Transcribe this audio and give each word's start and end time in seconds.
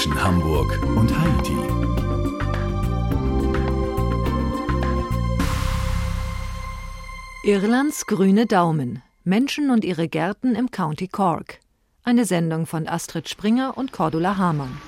zwischen 0.00 0.24
Hamburg 0.24 0.80
und 0.96 1.12
Haiti. 1.18 1.58
Irlands 7.44 8.06
grüne 8.06 8.46
Daumen. 8.46 9.02
Menschen 9.24 9.70
und 9.70 9.84
ihre 9.84 10.08
Gärten 10.08 10.54
im 10.54 10.70
County 10.70 11.06
Cork. 11.06 11.58
Eine 12.02 12.24
Sendung 12.24 12.64
von 12.64 12.88
Astrid 12.88 13.28
Springer 13.28 13.76
und 13.76 13.92
Cordula 13.92 14.38
Hamann. 14.38 14.80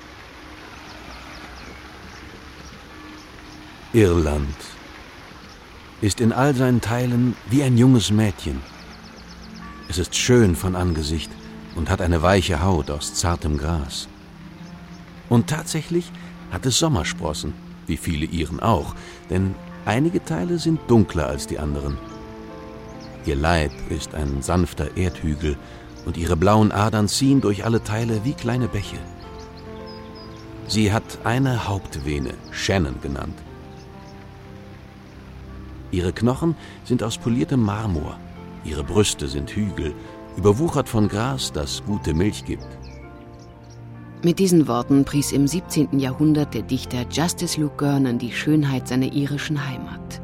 Irland 3.93 4.57
ist 6.01 6.21
in 6.21 6.33
all 6.33 6.55
seinen 6.55 6.81
Teilen 6.81 7.35
wie 7.51 7.61
ein 7.61 7.77
junges 7.77 8.09
Mädchen. 8.09 8.59
Es 9.89 9.99
ist 9.99 10.15
schön 10.15 10.55
von 10.55 10.75
Angesicht 10.75 11.29
und 11.75 11.91
hat 11.91 12.01
eine 12.01 12.23
weiche 12.23 12.63
Haut 12.63 12.89
aus 12.89 13.13
zartem 13.13 13.59
Gras. 13.59 14.07
Und 15.33 15.47
tatsächlich 15.47 16.11
hat 16.51 16.67
es 16.67 16.77
Sommersprossen, 16.77 17.55
wie 17.87 17.97
viele 17.97 18.27
Iren 18.27 18.59
auch, 18.59 18.93
denn 19.31 19.55
einige 19.83 20.23
Teile 20.23 20.59
sind 20.59 20.79
dunkler 20.87 21.25
als 21.25 21.47
die 21.47 21.57
anderen. 21.57 21.97
Ihr 23.25 23.35
Leib 23.35 23.71
ist 23.89 24.13
ein 24.13 24.43
sanfter 24.43 24.95
Erdhügel 24.95 25.57
und 26.05 26.17
ihre 26.17 26.37
blauen 26.37 26.71
Adern 26.71 27.07
ziehen 27.07 27.41
durch 27.41 27.65
alle 27.65 27.83
Teile 27.83 28.23
wie 28.23 28.33
kleine 28.33 28.67
Bäche. 28.67 28.99
Sie 30.67 30.93
hat 30.93 31.17
eine 31.23 31.67
Hauptvene, 31.67 32.35
Shannon 32.51 33.01
genannt. 33.01 33.39
Ihre 35.89 36.13
Knochen 36.13 36.55
sind 36.83 37.01
aus 37.01 37.17
poliertem 37.17 37.63
Marmor, 37.63 38.19
ihre 38.63 38.83
Brüste 38.83 39.27
sind 39.27 39.49
Hügel, 39.49 39.95
überwuchert 40.37 40.89
von 40.89 41.07
Gras, 41.07 41.51
das 41.51 41.83
gute 41.87 42.13
Milch 42.13 42.45
gibt. 42.45 42.82
Mit 44.25 44.39
diesen 44.39 44.69
Worten 44.69 45.03
pries 45.03 45.33
im 45.33 45.47
17. 45.47 45.99
Jahrhundert 45.99 46.53
der 46.53 46.61
Dichter 46.61 47.05
Justice 47.11 47.59
Luke 47.59 47.75
Gernon 47.75 48.19
die 48.19 48.31
Schönheit 48.31 48.87
seiner 48.87 49.11
irischen 49.11 49.67
Heimat. 49.67 50.22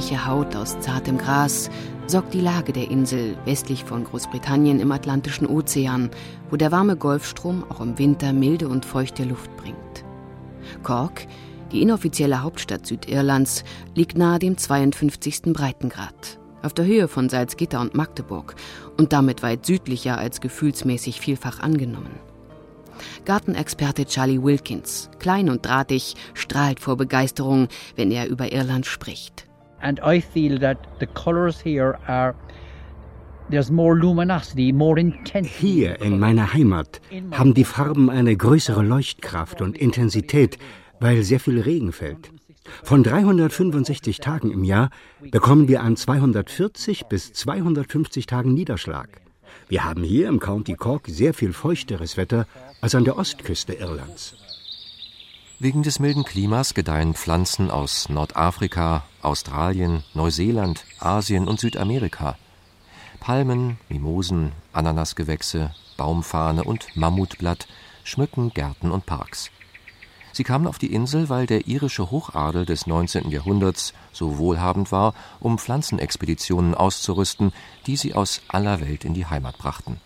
Weiche 0.00 0.26
Haut 0.26 0.56
aus 0.56 0.80
zartem 0.80 1.18
Gras 1.18 1.68
sorgt 2.06 2.32
die 2.32 2.40
Lage 2.40 2.72
der 2.72 2.90
Insel 2.90 3.36
westlich 3.44 3.84
von 3.84 4.04
Großbritannien 4.04 4.80
im 4.80 4.92
Atlantischen 4.92 5.46
Ozean, 5.46 6.08
wo 6.48 6.56
der 6.56 6.72
warme 6.72 6.96
Golfstrom 6.96 7.64
auch 7.68 7.82
im 7.82 7.98
Winter 7.98 8.32
milde 8.32 8.68
und 8.68 8.86
feuchte 8.86 9.24
Luft 9.24 9.54
bringt. 9.58 9.76
Cork, 10.82 11.26
die 11.70 11.82
inoffizielle 11.82 12.42
Hauptstadt 12.42 12.86
Südirlands, 12.86 13.62
liegt 13.94 14.16
nahe 14.16 14.38
dem 14.38 14.56
52. 14.56 15.52
Breitengrad, 15.52 16.38
auf 16.62 16.72
der 16.72 16.86
Höhe 16.86 17.06
von 17.06 17.28
Salzgitter 17.28 17.82
und 17.82 17.94
Magdeburg 17.94 18.54
und 18.96 19.12
damit 19.12 19.42
weit 19.42 19.66
südlicher 19.66 20.16
als 20.16 20.40
gefühlsmäßig 20.40 21.20
vielfach 21.20 21.60
angenommen. 21.60 22.18
Gartenexperte 23.26 24.06
Charlie 24.06 24.42
Wilkins, 24.42 25.10
klein 25.18 25.50
und 25.50 25.66
drahtig, 25.66 26.14
strahlt 26.32 26.80
vor 26.80 26.96
Begeisterung, 26.96 27.68
wenn 27.96 28.10
er 28.10 28.28
über 28.28 28.50
Irland 28.50 28.86
spricht. 28.86 29.49
And 29.80 30.00
I 30.04 30.20
feel 30.20 30.58
that 30.60 30.78
the 31.00 31.06
colors 31.06 31.60
here 31.64 31.98
are 32.06 32.34
Hier 35.42 36.00
in 36.00 36.20
meiner 36.20 36.52
Heimat 36.52 37.00
haben 37.32 37.54
die 37.54 37.64
Farben 37.64 38.08
eine 38.08 38.36
größere 38.36 38.82
Leuchtkraft 38.82 39.60
und 39.60 39.76
Intensität, 39.76 40.56
weil 41.00 41.24
sehr 41.24 41.40
viel 41.40 41.60
Regen 41.60 41.90
fällt. 41.92 42.30
Von 42.84 43.02
365 43.02 44.18
Tagen 44.18 44.52
im 44.52 44.62
Jahr 44.62 44.90
bekommen 45.32 45.66
wir 45.66 45.82
an 45.82 45.96
240 45.96 47.06
bis 47.06 47.32
250 47.32 48.26
Tagen 48.26 48.54
Niederschlag. 48.54 49.08
Wir 49.68 49.84
haben 49.84 50.04
hier 50.04 50.28
im 50.28 50.38
County 50.38 50.74
Cork 50.74 51.08
sehr 51.08 51.34
viel 51.34 51.52
feuchteres 51.52 52.16
Wetter 52.16 52.46
als 52.80 52.94
an 52.94 53.04
der 53.04 53.16
Ostküste 53.16 53.72
Irlands. 53.72 54.49
Wegen 55.62 55.82
des 55.82 55.98
milden 55.98 56.24
Klimas 56.24 56.72
gedeihen 56.72 57.12
Pflanzen 57.12 57.70
aus 57.70 58.08
Nordafrika, 58.08 59.04
Australien, 59.20 60.04
Neuseeland, 60.14 60.86
Asien 61.00 61.48
und 61.48 61.60
Südamerika. 61.60 62.38
Palmen, 63.20 63.76
Mimosen, 63.90 64.52
Ananasgewächse, 64.72 65.74
Baumfahne 65.98 66.64
und 66.64 66.96
Mammutblatt 66.96 67.68
schmücken 68.04 68.54
Gärten 68.54 68.90
und 68.90 69.04
Parks. 69.04 69.50
Sie 70.32 70.44
kamen 70.44 70.66
auf 70.66 70.78
die 70.78 70.94
Insel, 70.94 71.28
weil 71.28 71.44
der 71.44 71.68
irische 71.68 72.10
Hochadel 72.10 72.64
des 72.64 72.86
19. 72.86 73.28
Jahrhunderts 73.30 73.92
so 74.14 74.38
wohlhabend 74.38 74.90
war, 74.92 75.12
um 75.40 75.58
Pflanzenexpeditionen 75.58 76.74
auszurüsten, 76.74 77.52
die 77.86 77.98
sie 77.98 78.14
aus 78.14 78.40
aller 78.48 78.80
Welt 78.80 79.04
in 79.04 79.12
die 79.12 79.26
Heimat 79.26 79.58
brachten. 79.58 80.00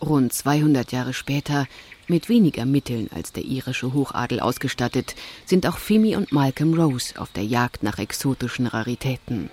Rund 0.00 0.32
200 0.32 0.92
Jahre 0.92 1.12
später, 1.12 1.66
mit 2.08 2.28
weniger 2.28 2.66
Mitteln 2.66 3.08
als 3.14 3.32
der 3.32 3.44
irische 3.44 3.92
Hochadel 3.92 4.40
ausgestattet, 4.40 5.14
sind 5.46 5.66
auch 5.66 5.78
Fimi 5.78 6.16
und 6.16 6.32
Malcolm 6.32 6.74
Rose 6.74 7.14
auf 7.18 7.30
der 7.32 7.44
Jagd 7.44 7.82
nach 7.82 7.98
exotischen 7.98 8.66
Raritäten. 8.66 9.50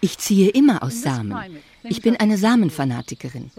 Ich 0.00 0.18
ziehe 0.18 0.50
immer 0.50 0.82
aus 0.82 1.02
Samen. 1.02 1.58
Ich 1.82 2.02
bin 2.02 2.16
eine 2.16 2.38
Samenfanatikerin. 2.38 3.50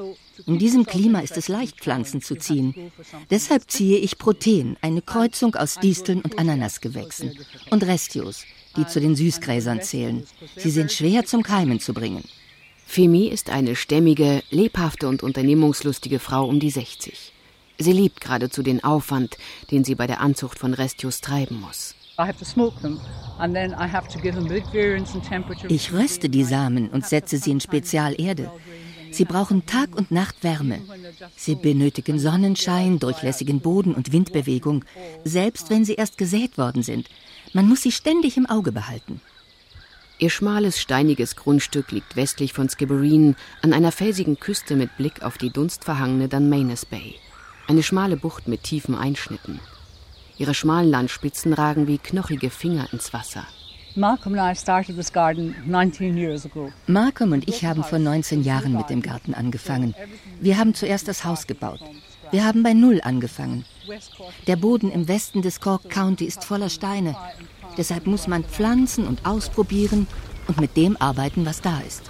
In 0.46 0.60
diesem 0.60 0.86
Klima 0.86 1.20
ist 1.20 1.36
es 1.36 1.48
leicht, 1.48 1.80
Pflanzen 1.80 2.22
zu 2.22 2.36
ziehen. 2.36 2.92
Deshalb 3.30 3.70
ziehe 3.70 3.98
ich 3.98 4.18
Protein, 4.18 4.78
eine 4.82 5.02
Kreuzung 5.02 5.56
aus 5.56 5.76
Disteln 5.76 6.22
und 6.22 6.40
Ananasgewächsen. 6.40 7.38
Und 7.70 7.84
Restios, 7.84 8.46
die 8.78 8.88
zu 8.88 9.02
den 9.02 9.16
Süßgräsern 9.16 9.82
zählen. 9.82 10.26
Sie 10.56 10.72
sind 10.72 10.92
schwer 10.92 11.26
zum 11.26 11.44
Keimen 11.44 11.80
zu 11.80 11.94
bringen. 11.94 12.24
Femi 12.90 13.28
ist 13.28 13.52
eine 13.52 13.76
stämmige, 13.76 14.42
lebhafte 14.50 15.08
und 15.08 15.22
unternehmungslustige 15.22 16.18
Frau 16.18 16.48
um 16.48 16.60
die 16.60 16.72
60. 16.72 17.32
Sie 17.78 17.92
liebt 17.92 18.20
geradezu 18.20 18.64
den 18.64 18.84
Aufwand, 18.84 19.38
den 19.70 19.84
sie 19.84 19.94
bei 19.94 20.08
der 20.08 20.22
Anzucht 20.22 20.58
von 20.58 20.74
Restios 20.74 21.22
treiben 21.22 21.62
muss. 21.62 21.94
Ich 25.70 25.94
röste 25.94 26.30
die 26.30 26.44
Samen 26.44 26.90
und 26.90 27.06
setze 27.06 27.38
sie 27.38 27.52
in 27.52 27.62
Spezialerde. 27.62 28.52
Sie 29.12 29.26
brauchen 29.26 29.68
Tag 29.68 29.96
und 29.96 30.10
Nacht 30.10 30.44
Wärme. 30.44 30.82
Sie 31.36 31.54
benötigen 31.54 32.18
Sonnenschein, 32.18 32.98
durchlässigen 32.98 33.60
Boden 33.60 33.94
und 33.94 34.12
Windbewegung, 34.12 34.84
selbst 35.24 35.70
wenn 35.70 35.86
sie 35.86 35.94
erst 35.94 36.18
gesät 36.18 36.58
worden 36.58 36.82
sind. 36.82 37.08
Man 37.54 37.70
muss 37.70 37.84
sie 37.84 37.92
ständig 37.92 38.36
im 38.36 38.48
Auge 38.48 38.72
behalten. 38.72 39.22
Ihr 40.22 40.30
schmales, 40.30 40.82
steiniges 40.82 41.38
Grundstück 41.38 41.92
liegt 41.92 42.18
westlich 42.18 42.52
von 42.52 42.68
Skibbereen 42.68 43.38
an 43.62 43.72
einer 43.72 43.94
felsigen 43.94 44.38
Küste 44.38 44.76
mit 44.76 44.98
Blick 44.98 45.24
auf 45.24 45.38
die 45.38 45.50
dunstverhangene 45.50 46.28
Dunmanus 46.28 46.86
Bay. 46.86 47.16
Eine 47.68 47.84
schmale 47.84 48.18
Bucht 48.18 48.50
mit 48.50 48.64
tiefen 48.64 48.96
Einschnitten. 48.96 49.62
Ihre 50.38 50.54
schmalen 50.54 50.90
Landspitzen 50.90 51.54
ragen 51.54 51.88
wie 51.88 52.00
knochige 52.00 52.50
Finger 52.50 52.92
ins 52.92 53.14
Wasser. 53.14 53.46
Malcolm 56.88 57.32
und 57.32 57.48
ich 57.48 57.64
haben 57.64 57.86
vor 57.86 58.00
19 58.00 58.44
Jahren 58.44 58.74
mit 58.74 58.90
dem 58.90 59.02
Garten 59.02 59.34
angefangen. 59.34 59.96
Wir 60.42 60.58
haben 60.58 60.74
zuerst 60.74 61.08
das 61.08 61.24
Haus 61.24 61.48
gebaut. 61.48 61.80
Wir 62.32 62.44
haben 62.44 62.62
bei 62.62 62.74
Null 62.74 63.00
angefangen. 63.04 63.64
Der 64.48 64.58
Boden 64.58 64.92
im 64.92 65.08
Westen 65.08 65.42
des 65.42 65.62
Cork 65.62 65.90
County 65.90 66.26
ist 66.26 66.44
voller 66.44 66.70
Steine. 66.70 67.16
Deshalb 67.80 68.08
muss 68.08 68.28
man 68.28 68.44
pflanzen 68.44 69.08
und 69.08 69.26
ausprobieren 69.26 70.06
und 70.48 70.60
mit 70.60 70.76
dem 70.76 70.98
arbeiten, 70.98 71.46
was 71.46 71.62
da 71.62 71.80
ist. 71.88 72.02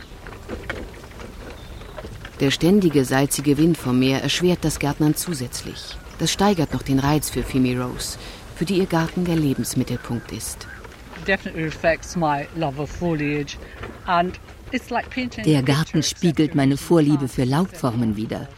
Der 2.39 2.49
ständige 2.49 3.05
salzige 3.05 3.55
Wind 3.59 3.77
vom 3.77 3.99
Meer 3.99 4.23
erschwert 4.23 4.59
das 4.63 4.79
Gärtnern 4.79 5.13
zusätzlich. 5.13 5.95
Das 6.17 6.31
steigert 6.31 6.73
noch 6.73 6.81
den 6.81 6.97
Reiz 6.97 7.29
für 7.29 7.43
Fimi 7.43 7.77
Rose, 7.77 8.17
für 8.55 8.65
die 8.65 8.79
ihr 8.79 8.87
Garten 8.87 9.25
der 9.25 9.35
Lebensmittelpunkt 9.35 10.31
ist. 10.31 10.65
Der 11.27 11.37
Garten 15.61 16.01
spiegelt 16.03 16.55
meine 16.55 16.77
Vorliebe 16.77 17.27
für 17.27 17.43
Laubformen 17.43 18.15
wider. 18.15 18.49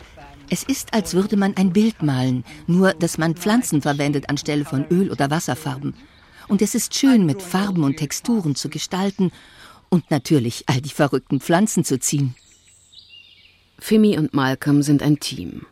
Es 0.50 0.64
ist, 0.64 0.94
als 0.94 1.14
würde 1.14 1.36
man 1.36 1.58
ein 1.58 1.74
Bild 1.74 2.02
malen, 2.04 2.46
nur 2.68 2.94
dass 2.94 3.18
man 3.18 3.36
Pflanzen 3.36 3.82
verwendet 3.82 4.30
anstelle 4.30 4.64
von 4.64 4.86
Öl- 4.90 5.12
oder 5.12 5.30
Wasserfarben. 5.30 5.94
Und 6.48 6.62
es 6.62 6.76
ist 6.76 6.96
schön, 6.96 7.26
mit 7.26 7.42
Farben 7.42 7.84
und 7.84 7.98
Texturen 7.98 8.56
zu 8.56 8.70
gestalten 8.70 9.32
und 9.90 10.10
natürlich 10.10 10.64
all 10.68 10.82
die 10.82 10.90
verrückten 10.90 11.40
Pflanzen 11.40 11.84
zu 11.84 12.00
ziehen. 12.00 12.36
Fimi 13.80 14.18
und 14.18 14.34
Malcolm 14.34 14.84
sind 14.84 15.02
ein 15.02 15.20
Team. 15.20 15.66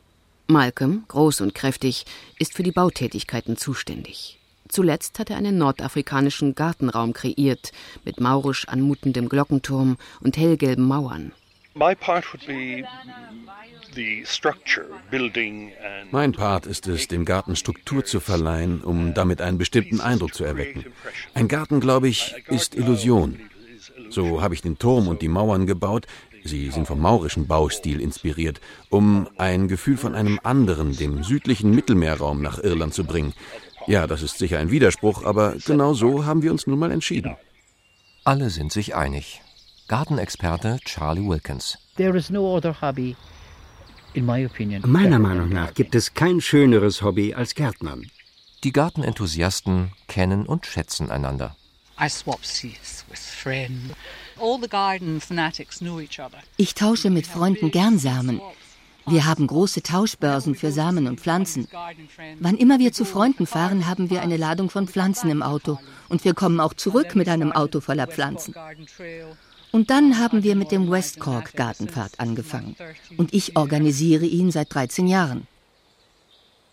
Malcolm, 0.48 1.06
groß 1.08 1.42
und 1.42 1.54
kräftig, 1.54 2.06
ist 2.40 2.54
für 2.54 2.64
die 2.64 2.72
Bautätigkeiten 2.72 3.56
zuständig. 3.56 4.40
Zuletzt 4.68 5.20
hat 5.20 5.30
er 5.30 5.38
einen 5.38 5.58
nordafrikanischen 5.58 6.56
Gartenraum 6.56 7.14
kreiert, 7.14 7.72
mit 8.06 8.20
maurisch 8.20 8.68
anmutendem 8.68 9.30
Glockenturm 9.30 9.98
und 10.22 10.38
hellgelben 10.38 10.86
Mauern. 10.86 11.32
Mein 16.12 16.32
Part 16.32 16.66
ist 16.66 16.88
es, 16.88 17.08
dem 17.08 17.26
Garten 17.26 17.56
Struktur 17.56 18.06
zu 18.06 18.20
verleihen, 18.20 18.82
um 18.82 19.14
damit 19.14 19.42
einen 19.42 19.58
bestimmten 19.58 20.00
Eindruck 20.02 20.34
zu 20.34 20.44
erwecken. 20.44 20.86
Ein 21.34 21.48
Garten, 21.48 21.80
glaube 21.80 22.08
ich, 22.08 22.36
ist 22.48 22.76
Illusion. 22.76 23.40
So 24.10 24.42
habe 24.42 24.54
ich 24.54 24.62
den 24.62 24.78
Turm 24.78 25.08
und 25.08 25.22
die 25.22 25.28
Mauern 25.28 25.66
gebaut, 25.66 26.08
sie 26.44 26.72
sind 26.72 26.88
vom 26.88 27.00
maurischen 27.00 27.48
Baustil 27.48 28.02
inspiriert, 28.02 28.60
um 28.90 29.28
ein 29.38 29.68
Gefühl 29.68 29.98
von 29.98 30.16
einem 30.16 30.40
anderen, 30.44 30.96
dem 30.96 31.24
südlichen 31.24 31.72
Mittelmeerraum 31.72 32.42
nach 32.42 32.60
Irland 32.60 32.94
zu 32.94 33.04
bringen. 33.04 33.34
Ja, 33.88 34.08
das 34.08 34.22
ist 34.22 34.38
sicher 34.38 34.60
ein 34.60 34.72
Widerspruch, 34.72 35.24
aber 35.24 35.56
genau 35.66 35.94
so 35.94 36.26
haben 36.26 36.42
wir 36.42 36.52
uns 36.52 36.68
nun 36.68 36.80
mal 36.80 36.92
entschieden. 36.92 37.36
Alle 38.24 38.50
sind 38.50 38.72
sich 38.72 38.96
einig. 38.96 39.42
Gartenexperte 39.88 40.80
Charlie 40.86 41.28
Wilkins. 41.28 41.78
Meiner 44.16 45.20
Meinung 45.20 45.50
nach 45.50 45.74
gibt 45.74 45.96
es 45.96 46.14
kein 46.14 46.42
schöneres 46.42 47.02
Hobby 47.02 47.34
als 47.34 47.56
Gärtnern. 47.56 48.10
Die 48.64 48.72
Gartenenthusiasten 48.72 49.92
kennen 50.08 50.46
und 50.46 50.66
schätzen 50.66 51.12
einander. 51.12 51.56
Ich 56.58 56.74
tausche 56.74 57.10
mit 57.10 57.28
Freunden 57.28 57.72
gern 57.72 58.00
Samen. 58.00 58.42
Wir 59.06 59.26
haben 59.26 59.48
große 59.48 59.82
Tauschbörsen 59.82 60.56
für 60.56 60.72
Samen 60.72 61.08
und 61.08 61.20
Pflanzen. 61.20 61.68
Wann 62.40 62.58
immer 62.58 62.80
wir 62.80 62.92
zu 62.92 63.06
Freunden 63.06 63.48
fahren, 63.48 63.88
haben 63.88 64.10
wir 64.10 64.22
eine 64.22 64.38
Ladung 64.38 64.70
von 64.70 64.88
Pflanzen 64.88 65.30
im 65.30 65.42
Auto. 65.42 65.80
Und 66.10 66.24
wir 66.26 66.34
kommen 66.34 66.60
auch 66.60 66.74
zurück 66.74 67.16
mit 67.16 67.28
einem 67.28 67.52
Auto 67.52 67.80
voller 67.80 68.08
Pflanzen. 68.08 68.54
Und 69.72 69.90
dann 69.90 70.18
haben 70.18 70.44
wir 70.44 70.56
mit 70.56 70.72
dem 70.72 70.90
West 70.90 71.20
Cork 71.20 71.54
Gartenpfad 71.54 72.20
angefangen. 72.20 72.76
Und 73.18 73.34
ich 73.34 73.56
organisiere 73.56 74.26
ihn 74.26 74.52
seit 74.52 74.74
13 74.74 75.08
Jahren. 75.08 75.48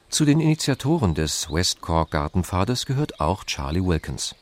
Zu 0.08 0.24
den 0.24 0.40
Initiatoren 0.40 1.14
des 1.14 1.50
West 1.50 1.80
Cork 1.80 2.12
Gartenpfades 2.12 2.86
gehört 2.86 3.20
auch 3.20 3.44
Charlie 3.44 3.84
Wilkins. 3.84 4.34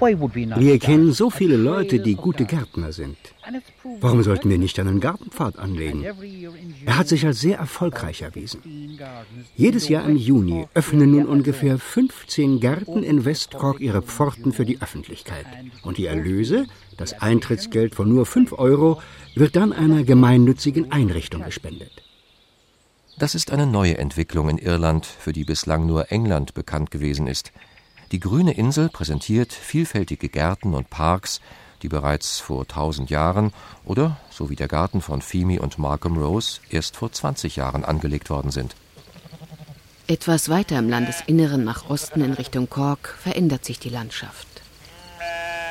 Wir 0.00 0.78
kennen 0.78 1.12
so 1.12 1.30
viele 1.30 1.56
Leute, 1.56 2.00
die 2.00 2.14
gute 2.14 2.44
Gärtner 2.44 2.92
sind. 2.92 3.16
Warum 4.00 4.22
sollten 4.22 4.50
wir 4.50 4.58
nicht 4.58 4.78
einen 4.78 5.00
Gartenpfad 5.00 5.58
anlegen? 5.58 6.04
Er 6.84 6.98
hat 6.98 7.08
sich 7.08 7.24
als 7.24 7.40
sehr 7.40 7.58
erfolgreich 7.58 8.22
erwiesen. 8.22 8.98
Jedes 9.56 9.88
Jahr 9.88 10.04
im 10.04 10.16
Juni 10.16 10.66
öffnen 10.74 11.10
nun 11.12 11.26
ungefähr 11.26 11.78
15 11.78 12.60
Gärten 12.60 13.02
in 13.02 13.24
Westcork 13.24 13.80
ihre 13.80 14.02
Pforten 14.02 14.52
für 14.52 14.66
die 14.66 14.80
Öffentlichkeit. 14.82 15.46
Und 15.82 15.96
die 15.96 16.06
Erlöse, 16.06 16.66
das 16.96 17.20
Eintrittsgeld 17.20 17.94
von 17.94 18.08
nur 18.08 18.26
5 18.26 18.52
Euro, 18.52 19.00
wird 19.34 19.56
dann 19.56 19.72
einer 19.72 20.04
gemeinnützigen 20.04 20.92
Einrichtung 20.92 21.44
gespendet. 21.44 22.02
Das 23.18 23.34
ist 23.34 23.50
eine 23.50 23.66
neue 23.66 23.98
Entwicklung 23.98 24.48
in 24.48 24.58
Irland, 24.58 25.04
für 25.06 25.32
die 25.32 25.44
bislang 25.44 25.86
nur 25.86 26.12
England 26.12 26.54
bekannt 26.54 26.92
gewesen 26.92 27.26
ist. 27.26 27.52
Die 28.10 28.20
grüne 28.20 28.52
Insel 28.52 28.88
präsentiert 28.88 29.52
vielfältige 29.52 30.30
Gärten 30.30 30.72
und 30.72 30.88
Parks, 30.88 31.40
die 31.82 31.88
bereits 31.88 32.40
vor 32.40 32.62
1000 32.62 33.10
Jahren 33.10 33.52
oder, 33.84 34.16
so 34.30 34.48
wie 34.48 34.56
der 34.56 34.68
Garten 34.68 35.02
von 35.02 35.20
Feemy 35.20 35.58
und 35.58 35.78
Markham 35.78 36.16
Rose, 36.16 36.60
erst 36.70 36.96
vor 36.96 37.12
20 37.12 37.56
Jahren 37.56 37.84
angelegt 37.84 38.30
worden 38.30 38.50
sind. 38.50 38.74
Etwas 40.06 40.48
weiter 40.48 40.78
im 40.78 40.88
Landesinneren 40.88 41.64
nach 41.64 41.90
Osten 41.90 42.22
in 42.22 42.32
Richtung 42.32 42.70
Cork 42.70 43.14
verändert 43.20 43.66
sich 43.66 43.78
die 43.78 43.90
Landschaft. 43.90 44.46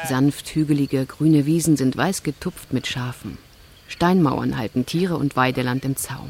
Sanft 0.07 0.53
hügelige 0.53 1.07
grüne 1.07 1.47
Wiesen 1.47 1.75
sind 1.75 1.97
weiß 1.97 2.21
getupft 2.21 2.71
mit 2.71 2.85
Schafen. 2.85 3.39
Steinmauern 3.87 4.57
halten 4.57 4.85
Tiere 4.85 5.17
und 5.17 5.35
Weideland 5.35 5.85
im 5.85 5.95
Zaum. 5.95 6.29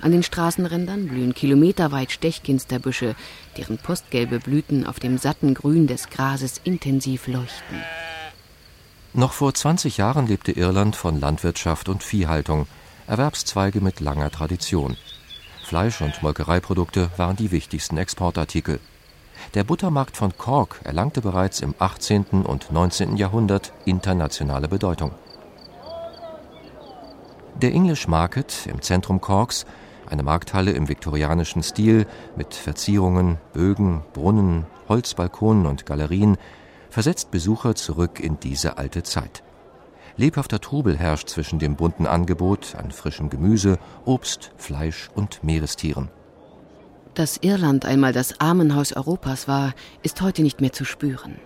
An 0.00 0.12
den 0.12 0.22
Straßenrändern 0.22 1.08
blühen 1.08 1.34
kilometerweit 1.34 2.12
Stechkinsterbüsche, 2.12 3.14
deren 3.56 3.78
postgelbe 3.78 4.38
Blüten 4.38 4.86
auf 4.86 5.00
dem 5.00 5.18
satten 5.18 5.54
Grün 5.54 5.86
des 5.86 6.10
Grases 6.10 6.60
intensiv 6.64 7.26
leuchten. 7.26 7.82
Noch 9.14 9.32
vor 9.32 9.54
20 9.54 9.96
Jahren 9.96 10.26
lebte 10.26 10.52
Irland 10.52 10.94
von 10.94 11.18
Landwirtschaft 11.18 11.88
und 11.88 12.02
Viehhaltung, 12.02 12.66
Erwerbszweige 13.06 13.80
mit 13.80 14.00
langer 14.00 14.30
Tradition. 14.30 14.96
Fleisch- 15.64 16.02
und 16.02 16.22
Molkereiprodukte 16.22 17.10
waren 17.16 17.36
die 17.36 17.50
wichtigsten 17.50 17.96
Exportartikel. 17.96 18.78
Der 19.54 19.64
Buttermarkt 19.64 20.16
von 20.16 20.36
Cork 20.36 20.80
erlangte 20.84 21.20
bereits 21.20 21.60
im 21.60 21.74
18. 21.78 22.44
und 22.44 22.70
19. 22.70 23.16
Jahrhundert 23.16 23.72
internationale 23.84 24.68
Bedeutung. 24.68 25.12
Der 27.62 27.72
English 27.72 28.06
Market 28.06 28.66
im 28.66 28.82
Zentrum 28.82 29.20
Corks 29.20 29.64
eine 30.08 30.22
Markthalle 30.22 30.72
im 30.72 30.88
viktorianischen 30.88 31.62
Stil 31.62 32.06
mit 32.36 32.54
Verzierungen, 32.54 33.38
Bögen, 33.52 34.02
Brunnen, 34.12 34.66
Holzbalkonen 34.88 35.66
und 35.66 35.86
Galerien 35.86 36.36
versetzt 36.90 37.30
Besucher 37.30 37.74
zurück 37.74 38.20
in 38.20 38.40
diese 38.40 38.78
alte 38.78 39.02
Zeit. 39.02 39.42
Lebhafter 40.16 40.60
Trubel 40.60 40.96
herrscht 40.96 41.28
zwischen 41.28 41.58
dem 41.58 41.76
bunten 41.76 42.06
Angebot 42.06 42.74
an 42.74 42.90
frischem 42.90 43.28
Gemüse, 43.28 43.78
Obst, 44.06 44.52
Fleisch 44.56 45.10
und 45.14 45.44
Meerestieren. 45.44 46.08
Dass 47.14 47.38
Irland 47.38 47.84
einmal 47.84 48.12
das 48.12 48.40
Armenhaus 48.40 48.92
Europas 48.94 49.46
war, 49.48 49.74
ist 50.02 50.22
heute 50.22 50.42
nicht 50.42 50.60
mehr 50.60 50.72
zu 50.72 50.84
spüren. 50.84 51.36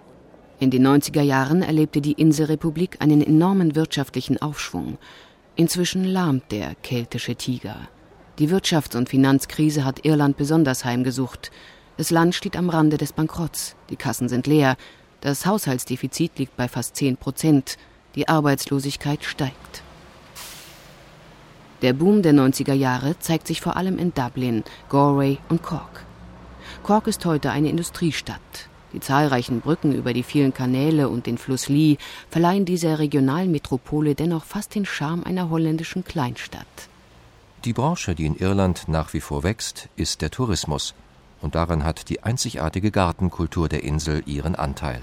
In 0.60 0.70
den 0.70 0.86
90er 0.86 1.22
Jahren 1.22 1.62
erlebte 1.62 2.00
die 2.00 2.12
Inselrepublik 2.12 2.98
einen 3.00 3.22
enormen 3.22 3.74
wirtschaftlichen 3.74 4.40
Aufschwung. 4.40 4.98
Inzwischen 5.56 6.04
lahmt 6.04 6.52
der 6.52 6.74
keltische 6.76 7.34
Tiger. 7.34 7.88
Die 8.40 8.48
Wirtschafts- 8.48 8.96
und 8.96 9.10
Finanzkrise 9.10 9.84
hat 9.84 10.06
Irland 10.06 10.38
besonders 10.38 10.86
heimgesucht. 10.86 11.50
Das 11.98 12.10
Land 12.10 12.34
steht 12.34 12.56
am 12.56 12.70
Rande 12.70 12.96
des 12.96 13.12
Bankrotts. 13.12 13.76
Die 13.90 13.96
Kassen 13.96 14.30
sind 14.30 14.46
leer. 14.46 14.78
Das 15.20 15.44
Haushaltsdefizit 15.44 16.38
liegt 16.38 16.56
bei 16.56 16.66
fast 16.66 16.96
10 16.96 17.18
Prozent. 17.18 17.76
Die 18.14 18.28
Arbeitslosigkeit 18.28 19.24
steigt. 19.24 19.82
Der 21.82 21.92
Boom 21.92 22.22
der 22.22 22.32
90er 22.32 22.72
Jahre 22.72 23.18
zeigt 23.18 23.46
sich 23.46 23.60
vor 23.60 23.76
allem 23.76 23.98
in 23.98 24.14
Dublin, 24.14 24.64
Galway 24.88 25.36
und 25.50 25.62
Cork. 25.62 26.06
Cork 26.82 27.08
ist 27.08 27.26
heute 27.26 27.50
eine 27.50 27.68
Industriestadt. 27.68 28.40
Die 28.94 29.00
zahlreichen 29.00 29.60
Brücken 29.60 29.94
über 29.94 30.14
die 30.14 30.22
vielen 30.22 30.54
Kanäle 30.54 31.10
und 31.10 31.26
den 31.26 31.36
Fluss 31.36 31.68
Lee 31.68 31.98
verleihen 32.30 32.64
dieser 32.64 32.98
regionalen 32.98 33.50
Metropole 33.50 34.14
dennoch 34.14 34.44
fast 34.44 34.74
den 34.74 34.86
Charme 34.86 35.24
einer 35.24 35.50
holländischen 35.50 36.04
Kleinstadt. 36.06 36.89
Die 37.66 37.74
Branche, 37.74 38.14
die 38.14 38.24
in 38.24 38.36
Irland 38.36 38.88
nach 38.88 39.12
wie 39.12 39.20
vor 39.20 39.42
wächst, 39.42 39.90
ist 39.94 40.22
der 40.22 40.30
Tourismus. 40.30 40.94
Und 41.42 41.54
daran 41.54 41.84
hat 41.84 42.08
die 42.08 42.22
einzigartige 42.22 42.90
Gartenkultur 42.90 43.68
der 43.68 43.84
Insel 43.84 44.22
ihren 44.24 44.54
Anteil. 44.54 45.02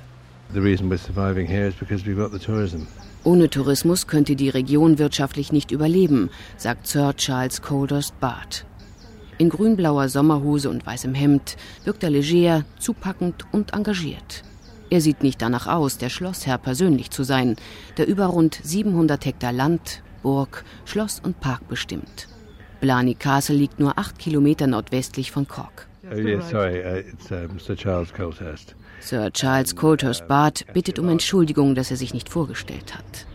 Ohne 3.23 3.49
Tourismus 3.51 4.07
könnte 4.07 4.35
die 4.35 4.49
Region 4.49 4.97
wirtschaftlich 4.97 5.51
nicht 5.51 5.69
überleben, 5.69 6.31
sagt 6.57 6.87
Sir 6.87 7.15
Charles 7.15 7.61
Coldhurst 7.61 8.19
Bart. 8.19 8.65
In 9.37 9.49
grünblauer 9.49 10.09
Sommerhose 10.09 10.71
und 10.71 10.83
weißem 10.83 11.13
Hemd 11.13 11.57
wirkt 11.83 12.03
er 12.03 12.09
leger, 12.09 12.65
zupackend 12.79 13.45
und 13.51 13.75
engagiert. 13.75 14.43
Er 14.89 15.01
sieht 15.01 15.21
nicht 15.21 15.43
danach 15.43 15.67
aus, 15.67 15.99
der 15.99 16.09
Schlossherr 16.09 16.57
persönlich 16.57 17.11
zu 17.11 17.21
sein, 17.21 17.55
der 17.97 18.07
über 18.07 18.25
rund 18.25 18.59
700 18.63 19.25
Hektar 19.25 19.51
Land, 19.51 20.01
Burg, 20.23 20.63
Schloss 20.85 21.19
und 21.19 21.39
Park 21.39 21.67
bestimmt. 21.67 22.27
Blarney 22.79 23.15
Castle 23.15 23.55
liegt 23.55 23.79
nur 23.79 23.97
acht 23.97 24.19
Kilometer 24.19 24.67
nordwestlich 24.67 25.31
von 25.31 25.47
Cork. 25.47 25.87
Oh, 26.09 26.41
sorry, 26.41 26.79
uh, 26.79 26.99
it's 26.99 27.31
um, 27.31 27.59
Sir 27.59 27.75
Charles 27.75 28.13
Colthurst. 28.13 28.75
Sir 29.01 29.31
Charles 29.31 29.75
Colthurst 29.75 30.27
Bart 30.27 30.65
bittet 30.73 30.99
um 30.99 31.09
Entschuldigung, 31.09 31.75
dass 31.75 31.91
er 31.91 31.97
sich 31.97 32.13
nicht 32.13 32.29
vorgestellt 32.29 32.95
hat. 32.95 33.25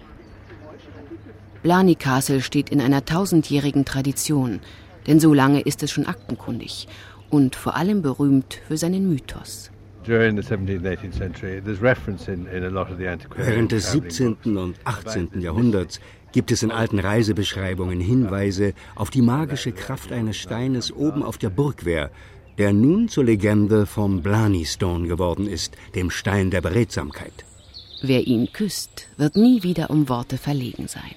Blarney 1.63 1.95
Castle 1.95 2.41
steht 2.41 2.71
in 2.71 2.81
einer 2.81 3.05
tausendjährigen 3.05 3.85
Tradition, 3.85 4.61
denn 5.07 5.21
so 5.21 5.35
lange 5.35 5.61
ist 5.61 5.83
es 5.83 5.91
schon 5.91 6.07
aktenkundig 6.07 6.89
und 7.31 7.57
vor 7.57 7.77
allem 7.77 8.03
berühmt 8.03 8.61
für 8.67 8.77
seinen 8.77 9.09
Mythos. 9.09 9.71
Während 10.05 10.39
des 13.73 13.93
17. 13.93 14.37
und 14.57 14.77
18. 14.85 15.41
Jahrhunderts 15.41 16.01
gibt 16.33 16.51
es 16.51 16.63
in 16.63 16.71
alten 16.71 16.99
Reisebeschreibungen 16.99 18.01
Hinweise 18.01 18.75
auf 18.95 19.11
die 19.11 19.23
magische 19.23 19.73
Kraft 19.73 20.13
eines 20.13 20.37
Steines 20.37 20.93
oben 20.93 21.23
auf 21.23 21.39
der 21.39 21.51
Burgwehr, 21.51 22.11
der 22.59 22.73
nun 22.73 23.09
zur 23.09 23.25
Legende 23.25 23.87
vom 23.87 24.23
Blarney 24.23 24.65
Stone 24.65 25.09
geworden 25.09 25.47
ist, 25.47 25.77
dem 25.95 26.11
Stein 26.11 26.51
der 26.51 26.61
Beredsamkeit. 26.61 27.45
Wer 28.03 28.27
ihn 28.27 28.53
küsst, 28.53 29.09
wird 29.17 29.37
nie 29.37 29.63
wieder 29.63 29.91
um 29.91 30.09
Worte 30.09 30.37
verlegen 30.37 30.89
sein. 30.89 31.15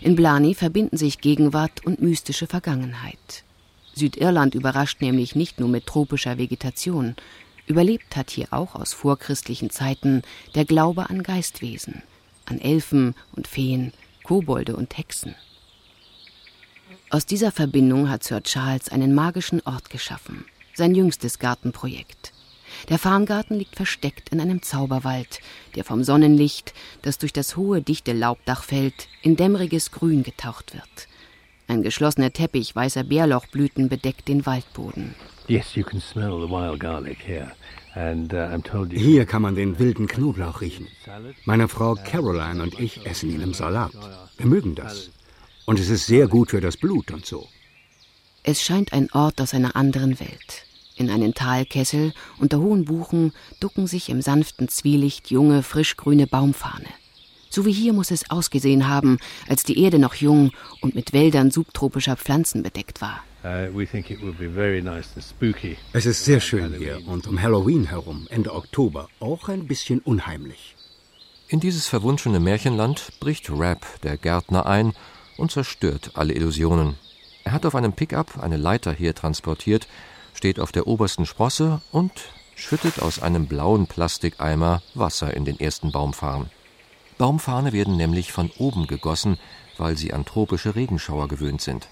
In 0.00 0.16
Blarney 0.16 0.54
verbinden 0.54 0.96
sich 0.96 1.20
Gegenwart 1.20 1.84
und 1.84 2.00
mystische 2.00 2.46
Vergangenheit. 2.46 3.44
Südirland 3.94 4.54
überrascht 4.54 5.02
nämlich 5.02 5.34
nicht 5.34 5.60
nur 5.60 5.68
mit 5.68 5.86
tropischer 5.86 6.38
Vegetation. 6.38 7.14
Überlebt 7.66 8.16
hat 8.16 8.30
hier 8.30 8.48
auch 8.50 8.74
aus 8.74 8.92
vorchristlichen 8.92 9.70
Zeiten 9.70 10.22
der 10.54 10.64
Glaube 10.64 11.10
an 11.10 11.22
Geistwesen, 11.22 12.02
an 12.46 12.60
Elfen 12.60 13.14
und 13.32 13.46
Feen, 13.46 13.92
Kobolde 14.24 14.76
und 14.76 14.96
Hexen. 14.96 15.34
Aus 17.10 17.26
dieser 17.26 17.52
Verbindung 17.52 18.08
hat 18.08 18.24
Sir 18.24 18.42
Charles 18.42 18.88
einen 18.88 19.14
magischen 19.14 19.60
Ort 19.66 19.90
geschaffen, 19.90 20.46
sein 20.74 20.94
jüngstes 20.94 21.38
Gartenprojekt. 21.38 22.32
Der 22.88 22.98
Farngarten 22.98 23.58
liegt 23.58 23.76
versteckt 23.76 24.30
in 24.30 24.40
einem 24.40 24.62
Zauberwald, 24.62 25.40
der 25.76 25.84
vom 25.84 26.04
Sonnenlicht, 26.04 26.72
das 27.02 27.18
durch 27.18 27.32
das 27.32 27.56
hohe, 27.56 27.82
dichte 27.82 28.12
Laubdach 28.12 28.64
fällt, 28.64 29.08
in 29.20 29.36
dämmeriges 29.36 29.90
Grün 29.90 30.22
getaucht 30.22 30.74
wird. 30.74 31.08
Ein 31.68 31.82
geschlossener 31.82 32.32
Teppich 32.32 32.74
weißer 32.74 33.04
Bärlauchblüten 33.04 33.88
bedeckt 33.88 34.28
den 34.28 34.46
Waldboden. 34.46 35.14
Yes, 35.48 35.74
you 35.74 35.84
can 35.84 36.00
smell 36.00 36.40
the 36.40 36.48
wild 36.48 36.80
garlic 36.80 37.18
here. 37.26 37.52
Uh, 37.94 38.86
Hier 38.90 39.26
kann 39.26 39.42
man 39.42 39.54
den 39.54 39.78
wilden 39.78 40.06
Knoblauch 40.06 40.62
riechen. 40.62 40.88
Meine 41.44 41.68
Frau 41.68 41.94
Caroline 41.94 42.62
und 42.62 42.80
ich 42.80 43.04
essen 43.06 43.30
ihn 43.30 43.42
im 43.42 43.52
Salat. 43.52 43.92
Wir 44.38 44.46
mögen 44.46 44.74
das. 44.74 45.10
Und 45.66 45.78
es 45.78 45.90
ist 45.90 46.06
sehr 46.06 46.26
gut 46.26 46.50
für 46.50 46.60
das 46.60 46.78
Blut 46.78 47.10
und 47.10 47.26
so. 47.26 47.46
Es 48.42 48.62
scheint 48.62 48.92
ein 48.92 49.10
Ort 49.12 49.40
aus 49.40 49.52
einer 49.52 49.76
anderen 49.76 50.18
Welt. 50.20 50.64
In 50.96 51.10
einen 51.10 51.34
Talkessel 51.34 52.12
unter 52.38 52.60
hohen 52.60 52.86
Buchen 52.86 53.32
ducken 53.60 53.86
sich 53.86 54.08
im 54.08 54.22
sanften 54.22 54.68
Zwielicht 54.68 55.30
junge, 55.30 55.62
frischgrüne 55.62 56.26
Baumfahne. 56.26 56.88
So 57.50 57.66
wie 57.66 57.72
hier 57.72 57.92
muss 57.92 58.10
es 58.10 58.30
ausgesehen 58.30 58.88
haben, 58.88 59.18
als 59.48 59.64
die 59.64 59.78
Erde 59.78 59.98
noch 59.98 60.14
jung 60.14 60.50
und 60.80 60.94
mit 60.94 61.12
Wäldern 61.12 61.50
subtropischer 61.50 62.16
Pflanzen 62.16 62.62
bedeckt 62.62 63.02
war. 63.02 63.22
Uh, 63.44 63.68
we 63.72 63.86
think 63.86 64.10
it 64.10 64.20
will 64.22 64.32
be 64.32 64.48
very 64.48 64.82
nice 64.82 65.08
and 65.14 65.24
spooky. 65.24 65.76
Es 65.92 66.06
ist 66.06 66.24
sehr 66.24 66.40
schön 66.40 66.74
hier 66.74 67.00
und 67.06 67.26
um 67.26 67.40
Halloween 67.40 67.84
herum, 67.84 68.26
Ende 68.30 68.54
Oktober, 68.54 69.08
auch 69.20 69.48
ein 69.48 69.66
bisschen 69.66 70.00
unheimlich. 70.00 70.76
In 71.48 71.60
dieses 71.60 71.86
verwunschene 71.86 72.40
Märchenland 72.40 73.12
bricht 73.20 73.50
Rap, 73.50 73.84
der 74.02 74.16
Gärtner, 74.16 74.66
ein 74.66 74.94
und 75.36 75.50
zerstört 75.50 76.12
alle 76.14 76.32
Illusionen. 76.32 76.94
Er 77.44 77.52
hat 77.52 77.66
auf 77.66 77.74
einem 77.74 77.92
Pickup 77.92 78.38
eine 78.38 78.56
Leiter 78.56 78.92
hier 78.92 79.14
transportiert, 79.14 79.86
steht 80.34 80.60
auf 80.60 80.72
der 80.72 80.86
obersten 80.86 81.26
Sprosse 81.26 81.82
und 81.90 82.12
schüttet 82.54 83.02
aus 83.02 83.20
einem 83.20 83.46
blauen 83.46 83.86
Plastikeimer 83.86 84.82
Wasser 84.94 85.34
in 85.36 85.44
den 85.44 85.58
ersten 85.58 85.92
Baumfarn. 85.92 86.50
Baumfarne 87.18 87.72
werden 87.72 87.96
nämlich 87.96 88.32
von 88.32 88.50
oben 88.58 88.86
gegossen, 88.86 89.38
weil 89.76 89.96
sie 89.96 90.12
an 90.12 90.24
tropische 90.24 90.74
Regenschauer 90.74 91.28
gewöhnt 91.28 91.60
sind. 91.60 91.88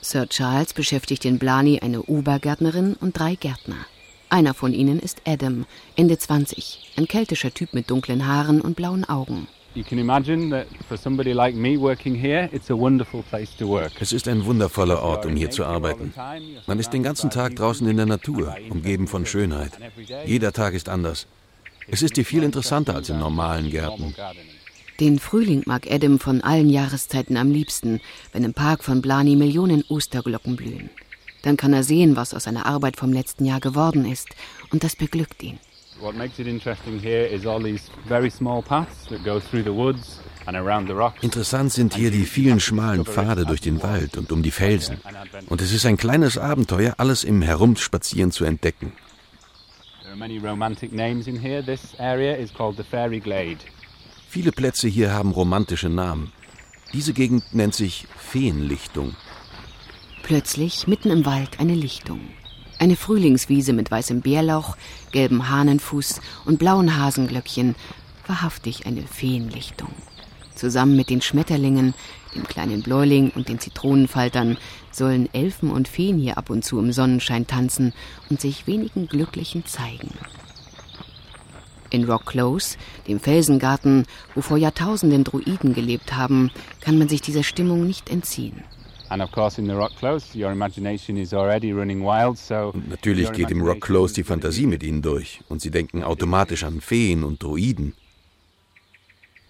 Sir 0.00 0.28
Charles 0.28 0.72
beschäftigt 0.72 1.24
in 1.24 1.38
Blarney 1.38 1.80
eine 1.80 2.02
Obergärtnerin 2.02 2.94
und 2.94 3.18
drei 3.18 3.34
Gärtner. 3.34 3.86
Einer 4.30 4.54
von 4.54 4.72
ihnen 4.72 4.98
ist 4.98 5.22
Adam, 5.26 5.66
Ende 5.96 6.18
20, 6.18 6.92
ein 6.96 7.08
keltischer 7.08 7.52
Typ 7.52 7.72
mit 7.72 7.90
dunklen 7.90 8.26
Haaren 8.26 8.60
und 8.60 8.76
blauen 8.76 9.08
Augen. 9.08 9.48
You 9.74 9.84
can 9.84 9.98
imagine 9.98 10.50
that 10.50 10.66
for 10.88 10.96
somebody 10.96 11.32
like 11.32 11.54
me 11.54 11.78
working 11.78 12.14
here, 12.14 12.48
it's 12.52 12.70
a 12.70 12.74
wonderful 12.74 13.22
place 13.22 13.54
to 13.58 13.68
work. 13.68 13.92
Es 14.00 14.12
ist 14.12 14.26
ein 14.26 14.44
wundervoller 14.44 15.02
Ort, 15.02 15.26
um 15.26 15.36
hier 15.36 15.50
zu 15.50 15.64
arbeiten. 15.64 16.12
Man 16.66 16.78
ist 16.78 16.92
den 16.92 17.02
ganzen 17.02 17.30
Tag 17.30 17.56
draußen 17.56 17.86
in 17.86 17.96
der 17.96 18.06
Natur, 18.06 18.56
umgeben 18.70 19.06
von 19.06 19.26
Schönheit. 19.26 19.72
Jeder 20.26 20.52
Tag 20.52 20.74
ist 20.74 20.88
anders. 20.88 21.26
Es 21.86 22.02
ist 22.02 22.16
hier 22.16 22.24
viel 22.24 22.42
interessanter 22.42 22.94
als 22.94 23.08
in 23.08 23.18
normalen 23.18 23.70
Gärten. 23.70 24.14
Den 25.00 25.20
Frühling 25.20 25.62
mag 25.64 25.86
Adam 25.88 26.18
von 26.18 26.40
allen 26.40 26.68
Jahreszeiten 26.68 27.36
am 27.36 27.52
liebsten, 27.52 28.00
wenn 28.32 28.42
im 28.42 28.52
Park 28.52 28.82
von 28.82 29.00
Blarney 29.00 29.36
Millionen 29.36 29.84
Osterglocken 29.88 30.56
blühen. 30.56 30.90
Dann 31.42 31.56
kann 31.56 31.72
er 31.72 31.84
sehen, 31.84 32.16
was 32.16 32.34
aus 32.34 32.44
seiner 32.44 32.66
Arbeit 32.66 32.96
vom 32.96 33.12
letzten 33.12 33.44
Jahr 33.44 33.60
geworden 33.60 34.04
ist, 34.04 34.28
und 34.72 34.82
das 34.82 34.96
beglückt 34.96 35.40
ihn. 35.44 35.60
What 36.00 36.16
makes 36.16 36.40
it 36.40 36.48
interesting 36.48 36.98
here 36.98 37.26
is 37.26 37.46
all 37.46 37.62
these 37.62 37.84
very 38.08 38.28
small 38.28 38.60
paths 38.60 39.06
that 39.08 39.24
go 39.24 39.38
through 39.38 39.62
the 39.62 39.72
woods 39.72 40.18
and 40.46 40.56
around 40.56 40.88
the 40.88 40.94
rocks. 40.94 41.22
Interessant 41.22 41.72
sind 41.72 41.94
hier 41.94 42.10
die 42.10 42.24
vielen 42.24 42.58
schmalen 42.58 43.04
Pfade 43.04 43.46
durch 43.46 43.60
den 43.60 43.80
Wald 43.84 44.16
und 44.16 44.32
um 44.32 44.42
die 44.42 44.50
Felsen. 44.50 44.98
Und 45.48 45.60
es 45.60 45.72
ist 45.72 45.86
ein 45.86 45.96
kleines 45.96 46.38
Abenteuer, 46.38 46.94
alles 46.98 47.22
im 47.22 47.42
Herumspazieren 47.42 48.32
zu 48.32 48.44
entdecken. 48.44 48.92
There 50.02 50.10
are 50.10 50.16
many 50.16 50.38
romantic 50.38 50.92
names 50.92 51.28
in 51.28 51.36
here. 51.36 51.64
This 51.64 51.94
area 51.98 52.34
is 52.34 52.52
called 52.52 52.76
the 52.76 52.84
Fairy 52.84 53.20
Glade. 53.20 53.58
Viele 54.30 54.52
Plätze 54.52 54.88
hier 54.88 55.14
haben 55.14 55.30
romantische 55.30 55.88
Namen. 55.88 56.32
Diese 56.92 57.14
Gegend 57.14 57.54
nennt 57.54 57.74
sich 57.74 58.06
Feenlichtung. 58.18 59.16
Plötzlich 60.22 60.86
mitten 60.86 61.08
im 61.10 61.24
Wald 61.24 61.58
eine 61.60 61.74
Lichtung. 61.74 62.20
Eine 62.78 62.96
Frühlingswiese 62.96 63.72
mit 63.72 63.90
weißem 63.90 64.20
Bärlauch, 64.20 64.76
gelbem 65.12 65.48
Hahnenfuß 65.48 66.20
und 66.44 66.58
blauen 66.58 66.98
Hasenglöckchen. 66.98 67.74
Wahrhaftig 68.26 68.84
eine 68.84 69.02
Feenlichtung. 69.02 69.94
Zusammen 70.54 70.94
mit 70.94 71.08
den 71.08 71.22
Schmetterlingen, 71.22 71.94
dem 72.34 72.46
kleinen 72.46 72.82
Bläuling 72.82 73.30
und 73.30 73.48
den 73.48 73.60
Zitronenfaltern 73.60 74.58
sollen 74.90 75.32
Elfen 75.32 75.70
und 75.70 75.88
Feen 75.88 76.18
hier 76.18 76.36
ab 76.36 76.50
und 76.50 76.66
zu 76.66 76.78
im 76.78 76.92
Sonnenschein 76.92 77.46
tanzen 77.46 77.94
und 78.28 78.42
sich 78.42 78.66
wenigen 78.66 79.08
Glücklichen 79.08 79.64
zeigen. 79.64 80.10
In 81.90 82.04
Rock 82.04 82.26
Close, 82.26 82.76
dem 83.06 83.20
Felsengarten, 83.20 84.06
wo 84.34 84.42
vor 84.42 84.58
Jahrtausenden 84.58 85.24
Druiden 85.24 85.74
gelebt 85.74 86.14
haben, 86.14 86.50
kann 86.80 86.98
man 86.98 87.08
sich 87.08 87.22
dieser 87.22 87.42
Stimmung 87.42 87.86
nicht 87.86 88.10
entziehen. 88.10 88.62
And 89.10 89.22
of 89.22 89.32
course, 89.32 89.58
in 89.58 89.66
the 89.66 89.72
rock 89.72 89.96
close, 89.96 90.34
your 90.34 90.52
imagination 90.52 91.16
is 91.16 91.32
already 91.32 91.72
running 91.72 92.02
wild, 92.02 92.36
so. 92.36 92.72
Und 92.74 92.90
natürlich 92.90 93.32
geht 93.32 93.50
im 93.50 93.62
Rock 93.62 93.80
Close 93.80 94.12
die 94.12 94.24
Fantasie 94.24 94.66
mit 94.66 94.82
ihnen 94.82 95.00
durch 95.00 95.40
und 95.48 95.62
sie 95.62 95.70
denken 95.70 96.02
automatisch 96.02 96.62
an 96.64 96.82
Feen 96.82 97.24
und 97.24 97.42
Druiden. 97.42 97.94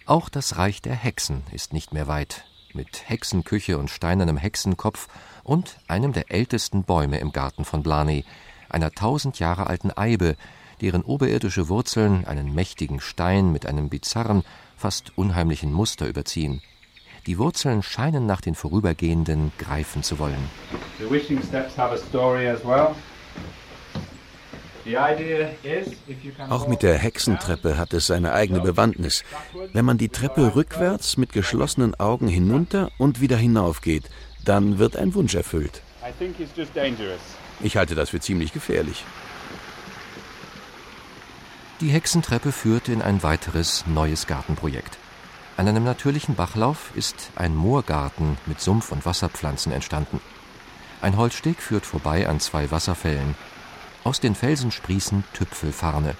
Auch 0.07 0.28
das 0.28 0.57
Reich 0.59 0.80
der 0.80 0.95
Hexen 0.95 1.42
ist 1.52 1.73
nicht 1.73 1.92
mehr 1.92 2.07
weit, 2.07 2.45
mit 2.73 3.09
Hexenküche 3.09 3.78
und 3.78 3.90
steinernem 3.90 4.37
Hexenkopf 4.37 5.09
und 5.42 5.76
einem 5.88 6.12
der 6.12 6.30
ältesten 6.30 6.85
Bäume 6.85 7.18
im 7.18 7.33
Garten 7.33 7.64
von 7.64 7.83
Blarney, 7.83 8.25
einer 8.68 8.92
tausend 8.92 9.40
Jahre 9.40 9.66
alten 9.66 9.90
Eibe, 9.90 10.37
deren 10.80 11.02
oberirdische 11.02 11.68
Wurzeln 11.68 12.25
einen 12.26 12.54
mächtigen 12.54 13.00
Stein 13.00 13.52
mit 13.52 13.66
einem 13.66 13.88
bizarren, 13.88 14.42
fast 14.76 15.12
unheimlichen 15.16 15.73
Muster 15.73 16.08
überziehen. 16.08 16.62
Die 17.26 17.38
Wurzeln 17.38 17.82
scheinen 17.82 18.26
nach 18.26 18.40
den 18.40 18.54
Vorübergehenden 18.54 19.52
greifen 19.58 20.02
zu 20.02 20.18
wollen. 20.18 20.49
The 20.99 21.11
wishing 21.11 21.42
steps 21.42 21.76
have 21.76 21.92
a 21.92 21.99
story 21.99 22.49
as 22.49 22.64
well. 22.64 22.94
The 24.85 24.97
idea 24.97 25.50
is, 25.62 25.88
if 26.08 26.25
you 26.25 26.32
can 26.35 26.50
Auch 26.50 26.66
mit 26.66 26.82
der 26.82 26.97
Hexentreppe 26.97 27.76
hat 27.76 27.92
es 27.92 28.06
seine 28.06 28.32
eigene 28.32 28.61
Bewandtnis. 28.61 29.23
Wenn 29.75 29.85
man 29.85 29.99
die 29.99 30.08
Treppe 30.08 30.54
rückwärts 30.54 31.18
mit 31.18 31.35
geschlossenen 31.35 31.94
Augen 32.00 32.26
hinunter 32.26 32.90
und 32.97 33.20
wieder 33.20 33.37
hinaufgeht, 33.37 34.04
dann 34.47 34.78
wird 34.78 34.97
ein 34.97 35.12
Wunsch 35.14 35.35
erfüllt. 35.35 35.82
Ich 37.61 37.76
halte 37.76 37.94
das 37.94 38.08
für 38.08 38.20
ziemlich 38.20 38.54
gefährlich. 38.54 39.04
Die 41.80 41.90
Hexentreppe 41.90 42.50
führte 42.50 42.92
in 42.92 43.02
ein 43.02 43.23
weiteres 43.23 43.85
neues 43.87 44.26
Gartenprojekt. 44.26 44.99
An 45.56 45.68
einem 45.68 45.85
natürlichen 45.85 46.35
Bachlauf 46.35 46.90
ist 46.97 47.30
ein 47.37 47.54
Moorgarten 47.54 48.37
mit 48.47 48.61
Sumpf- 48.61 48.90
und 48.90 49.06
Wasserpflanzen 49.06 49.70
entstanden. 49.70 50.20
Ein 51.00 51.16
Holzsteg 51.16 51.62
führt 51.62 51.87
vorbei 51.87 52.28
an 52.28 52.40
zwei 52.40 52.73
Wasserfällen. 52.73 53.37
Aus 54.02 54.18
den 54.18 54.35
Felsen 54.35 54.73
sprießen 54.73 55.23
Tüpfelfarne. 55.35 56.16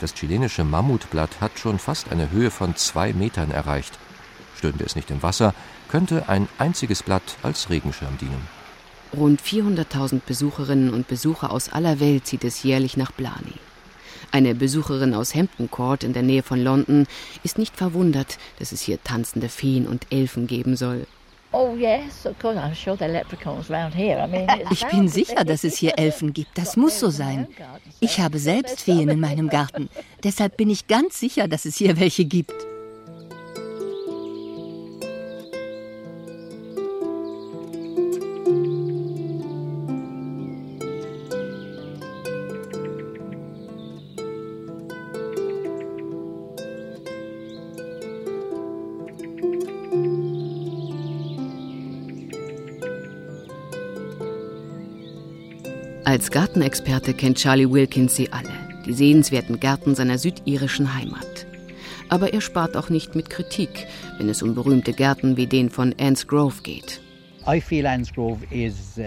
Das 0.00 0.12
chilenische 0.14 0.64
Mammutblatt 0.64 1.40
hat 1.40 1.56
schon 1.60 1.78
fast 1.78 2.10
eine 2.10 2.32
Höhe 2.32 2.50
von 2.50 2.74
zwei 2.74 3.12
Metern 3.12 3.52
erreicht. 3.52 3.96
Stünde 4.56 4.84
es 4.84 4.96
nicht 4.96 5.12
im 5.12 5.22
Wasser, 5.22 5.54
könnte 5.88 6.28
ein 6.28 6.48
einziges 6.58 7.04
Blatt 7.04 7.36
als 7.44 7.70
Regenschirm 7.70 8.18
dienen. 8.18 8.48
Rund 9.16 9.40
400.000 9.40 10.22
Besucherinnen 10.26 10.92
und 10.92 11.06
Besucher 11.06 11.52
aus 11.52 11.68
aller 11.68 12.00
Welt 12.00 12.26
zieht 12.26 12.42
es 12.42 12.64
jährlich 12.64 12.96
nach 12.96 13.12
Blarney. 13.12 13.54
Eine 14.32 14.54
Besucherin 14.54 15.14
aus 15.14 15.34
Hampton 15.34 15.70
Court 15.70 16.04
in 16.04 16.12
der 16.12 16.22
Nähe 16.22 16.42
von 16.42 16.62
London 16.62 17.06
ist 17.42 17.58
nicht 17.58 17.76
verwundert, 17.76 18.38
dass 18.58 18.70
es 18.72 18.80
hier 18.80 19.02
tanzende 19.02 19.48
Feen 19.48 19.86
und 19.86 20.06
Elfen 20.10 20.46
geben 20.46 20.76
soll. 20.76 21.06
Oh 21.52 21.74
yes, 21.76 22.26
of 22.26 22.38
course. 22.38 22.56
I'm 22.56 22.74
sure 22.74 22.96
there 22.96 23.10
are 23.10 23.18
leprechauns 23.18 23.68
round 23.68 23.92
here. 23.92 24.24
I 24.24 24.28
mean, 24.28 24.48
it's 24.60 24.70
Ich 24.70 24.86
bin 24.86 25.08
sicher, 25.08 25.44
dass 25.44 25.64
es 25.64 25.76
hier 25.76 25.98
Elfen 25.98 26.32
gibt. 26.32 26.56
Das 26.56 26.76
muss 26.76 27.00
so 27.00 27.10
sein. 27.10 27.48
Ich 27.98 28.20
habe 28.20 28.38
selbst 28.38 28.82
Feen 28.82 29.08
in 29.08 29.18
meinem 29.18 29.48
Garten. 29.48 29.88
Deshalb 30.22 30.56
bin 30.56 30.70
ich 30.70 30.86
ganz 30.86 31.18
sicher, 31.18 31.48
dass 31.48 31.64
es 31.64 31.76
hier 31.76 31.98
welche 31.98 32.24
gibt. 32.24 32.54
Als 56.20 56.30
Gartenexperte 56.30 57.14
kennt 57.14 57.38
Charlie 57.38 57.70
Wilkins 57.70 58.14
sie 58.14 58.30
alle, 58.30 58.52
die 58.84 58.92
sehenswerten 58.92 59.58
Gärten 59.58 59.94
seiner 59.94 60.18
südirischen 60.18 60.94
Heimat. 60.94 61.46
Aber 62.10 62.34
er 62.34 62.42
spart 62.42 62.76
auch 62.76 62.90
nicht 62.90 63.14
mit 63.14 63.30
Kritik, 63.30 63.86
wenn 64.18 64.28
es 64.28 64.42
um 64.42 64.54
berühmte 64.54 64.92
Gärten 64.92 65.38
wie 65.38 65.46
den 65.46 65.70
von 65.70 65.94
Anne's 65.98 66.26
Grove 66.26 66.60
geht. 66.62 67.00
Anne's 67.46 68.12
Grove, 68.12 68.44
is, 68.50 68.98
uh, 68.98 69.02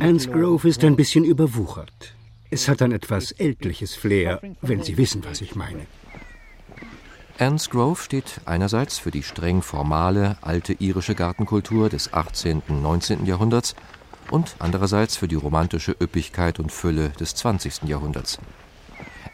Anne's 0.00 0.26
Grove 0.26 0.66
ist 0.66 0.82
ein 0.84 0.96
bisschen 0.96 1.24
überwuchert. 1.24 2.14
Es 2.50 2.66
hat 2.66 2.80
ein 2.80 2.92
etwas 2.92 3.32
ältliches 3.32 3.94
Flair, 3.94 4.40
wenn 4.62 4.82
Sie 4.82 4.96
wissen, 4.96 5.22
was 5.26 5.42
ich 5.42 5.54
meine. 5.54 5.84
Anne's 7.38 7.68
Grove 7.68 8.00
steht 8.00 8.40
einerseits 8.46 8.98
für 8.98 9.10
die 9.10 9.22
streng 9.22 9.60
formale, 9.60 10.38
alte 10.40 10.72
irische 10.72 11.14
Gartenkultur 11.14 11.90
des 11.90 12.14
18. 12.14 12.62
und 12.68 12.80
19. 12.80 13.26
Jahrhunderts 13.26 13.76
und 14.30 14.56
andererseits 14.58 15.16
für 15.16 15.28
die 15.28 15.34
romantische 15.34 15.92
Üppigkeit 15.92 16.58
und 16.60 16.72
Fülle 16.72 17.10
des 17.10 17.34
20. 17.34 17.84
Jahrhunderts. 17.84 18.38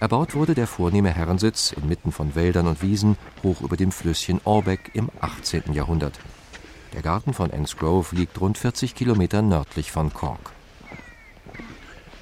Erbaut 0.01 0.35
wurde 0.35 0.55
der 0.55 0.69
vornehme 0.69 1.11
Herrensitz 1.11 1.73
inmitten 1.73 2.13
von 2.13 2.35
Wäldern 2.35 2.69
und 2.69 2.83
Wiesen 2.83 3.17
hoch 3.43 3.61
über 3.63 3.77
dem 3.77 3.91
Flüsschen 3.91 4.41
Orbeck 4.45 4.93
im 4.95 5.11
18. 5.21 5.73
Jahrhundert. 5.73 6.19
Der 6.95 7.03
Garten 7.03 7.35
von 7.35 7.51
Anne's 7.51 7.77
Grove 7.77 8.15
liegt 8.15 8.41
rund 8.41 8.59
40 8.59 8.95
Kilometer 8.95 9.43
nördlich 9.43 9.91
von 9.91 10.13
Cork. 10.13 10.53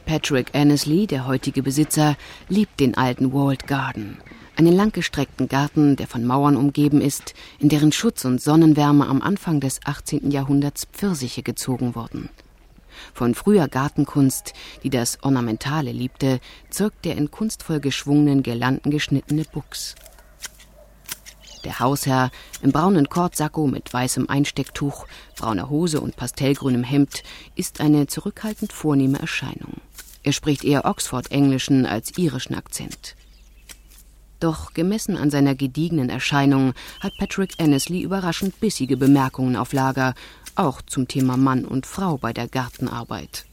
Patrick 0.07 0.55
Annesley, 0.55 1.07
der 1.07 1.27
heutige 1.27 1.63
Besitzer, 1.63 2.17
liebt 2.49 2.81
den 2.81 2.97
alten 2.97 3.33
Walled 3.33 3.67
Garden, 3.67 4.19
einen 4.57 4.73
langgestreckten 4.73 5.49
Garten, 5.49 5.97
der 5.97 6.07
von 6.07 6.25
Mauern 6.25 6.57
umgeben 6.57 7.01
ist, 7.01 7.35
in 7.59 7.69
deren 7.69 7.93
Schutz 7.93 8.25
und 8.25 8.41
Sonnenwärme 8.41 9.07
am 9.07 9.21
Anfang 9.21 9.61
des 9.61 9.81
18. 9.85 10.31
Jahrhunderts 10.31 10.87
Pfirsiche 10.87 11.43
gezogen 11.43 11.95
wurden. 11.95 12.31
Von 13.17 13.35
früher 13.35 13.67
Gartenkunst, 13.67 14.53
die 14.83 14.91
das 14.91 15.23
Ornamentale 15.23 15.91
liebte, 15.91 16.39
zeugt 16.69 17.07
der 17.07 17.17
in 17.17 17.31
kunstvoll 17.31 17.81
geschwungenen 17.81 18.43
Girlanden 18.43 18.91
geschnittene 18.91 19.45
Buchs. 19.45 19.95
Der 21.65 21.81
Hausherr 21.81 22.31
im 22.61 22.73
braunen 22.73 23.09
Kordsacko 23.09 23.69
mit 23.69 23.91
weißem 23.91 24.29
Einstecktuch, 24.29 25.07
brauner 25.35 25.71
Hose 25.71 26.03
und 26.03 26.17
pastellgrünem 26.17 26.85
Hemd 26.85 27.23
ist 27.55 27.81
eine 27.81 28.07
zurückhaltend 28.07 28.75
vornehme 28.75 29.19
Erscheinung. 29.19 29.81
Er 30.23 30.33
spricht 30.33 30.63
eher 30.63 30.85
Oxford-englischen 30.85 31.87
als 31.87 32.19
irischen 32.19 32.55
Akzent. 32.55 33.17
Doch 34.41 34.75
gemessen 34.75 35.17
an 35.17 35.31
seiner 35.31 35.55
gediegenen 35.55 36.11
Erscheinung 36.11 36.75
hat 37.01 37.15
Patrick 37.19 37.55
Annesley 37.57 38.03
überraschend 38.03 38.61
bissige 38.61 38.99
Bemerkungen 38.99 39.57
auf 39.57 39.73
Lager 39.73 40.13
auch 40.57 40.83
zum 40.83 41.09
Thema 41.09 41.37
Mann 41.37 41.65
und 41.65 41.87
Frau 41.87 42.17
bei 42.19 42.33
der 42.33 42.49
Gartenarbeit. 42.49 43.47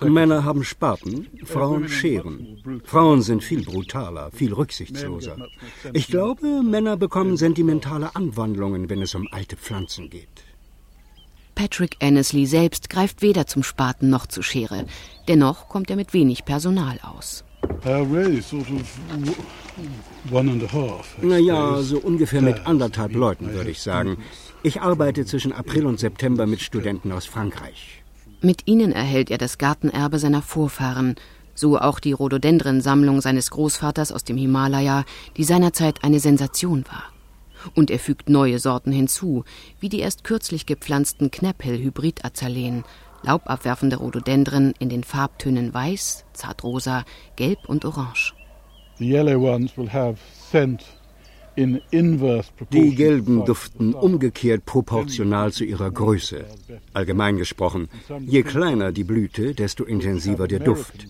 Männer 0.00 0.44
haben 0.44 0.64
Spaten, 0.64 1.28
Frauen 1.44 1.88
Scheren. 1.88 2.82
Frauen 2.84 3.20
sind 3.20 3.44
viel 3.44 3.62
brutaler, 3.62 4.30
viel 4.30 4.54
rücksichtsloser. 4.54 5.36
Ich 5.92 6.06
glaube, 6.06 6.62
Männer 6.62 6.96
bekommen 6.96 7.36
sentimentale 7.36 8.16
Anwandlungen, 8.16 8.88
wenn 8.88 9.02
es 9.02 9.14
um 9.14 9.28
alte 9.30 9.56
Pflanzen 9.56 10.08
geht. 10.08 10.44
Patrick 11.54 11.96
Annesley 12.00 12.46
selbst 12.46 12.88
greift 12.88 13.20
weder 13.20 13.46
zum 13.46 13.62
Spaten 13.62 14.08
noch 14.08 14.26
zur 14.26 14.42
Schere. 14.42 14.86
Dennoch 15.28 15.68
kommt 15.68 15.90
er 15.90 15.96
mit 15.96 16.14
wenig 16.14 16.44
Personal 16.44 16.98
aus. 17.02 17.44
Uh, 17.84 18.06
naja, 21.22 21.82
so 21.82 21.98
ungefähr 21.98 22.42
mit 22.42 22.66
anderthalb 22.66 23.14
Leuten, 23.14 23.52
würde 23.52 23.70
ich 23.70 23.82
sagen. 23.82 24.18
Ich 24.62 24.80
arbeite 24.80 25.26
zwischen 25.26 25.52
April 25.52 25.86
und 25.86 26.00
September 26.00 26.46
mit 26.46 26.60
Studenten 26.60 27.12
aus 27.12 27.26
Frankreich. 27.26 28.02
Mit 28.40 28.66
ihnen 28.66 28.92
erhält 28.92 29.30
er 29.30 29.38
das 29.38 29.58
Gartenerbe 29.58 30.18
seiner 30.18 30.42
Vorfahren, 30.42 31.16
so 31.54 31.78
auch 31.78 32.00
die 32.00 32.12
Rhododendrensammlung 32.12 33.20
seines 33.20 33.50
Großvaters 33.50 34.12
aus 34.12 34.24
dem 34.24 34.36
Himalaya, 34.36 35.04
die 35.36 35.44
seinerzeit 35.44 36.04
eine 36.04 36.20
Sensation 36.20 36.84
war. 36.86 37.04
Und 37.74 37.90
er 37.90 37.98
fügt 37.98 38.28
neue 38.28 38.58
Sorten 38.58 38.92
hinzu, 38.92 39.44
wie 39.80 39.88
die 39.88 40.00
erst 40.00 40.24
kürzlich 40.24 40.66
gepflanzten 40.66 41.30
Knäppel-Hybridazaleen, 41.30 42.84
laubabwerfende 43.24 43.96
Rhododendren 43.96 44.74
in 44.78 44.88
den 44.88 45.04
Farbtönen 45.04 45.72
Weiß, 45.74 46.24
Zartrosa, 46.32 47.04
Gelb 47.36 47.58
und 47.66 47.84
Orange. 47.84 48.34
Die 52.72 52.94
gelben 52.94 53.44
duften 53.44 53.94
umgekehrt 53.94 54.64
proportional 54.64 55.52
zu 55.52 55.64
ihrer 55.64 55.90
Größe. 55.90 56.44
Allgemein 56.92 57.36
gesprochen, 57.36 57.88
je 58.20 58.42
kleiner 58.42 58.90
die 58.92 59.04
Blüte, 59.04 59.54
desto 59.54 59.84
intensiver 59.84 60.48
der 60.48 60.60
Duft. 60.60 61.06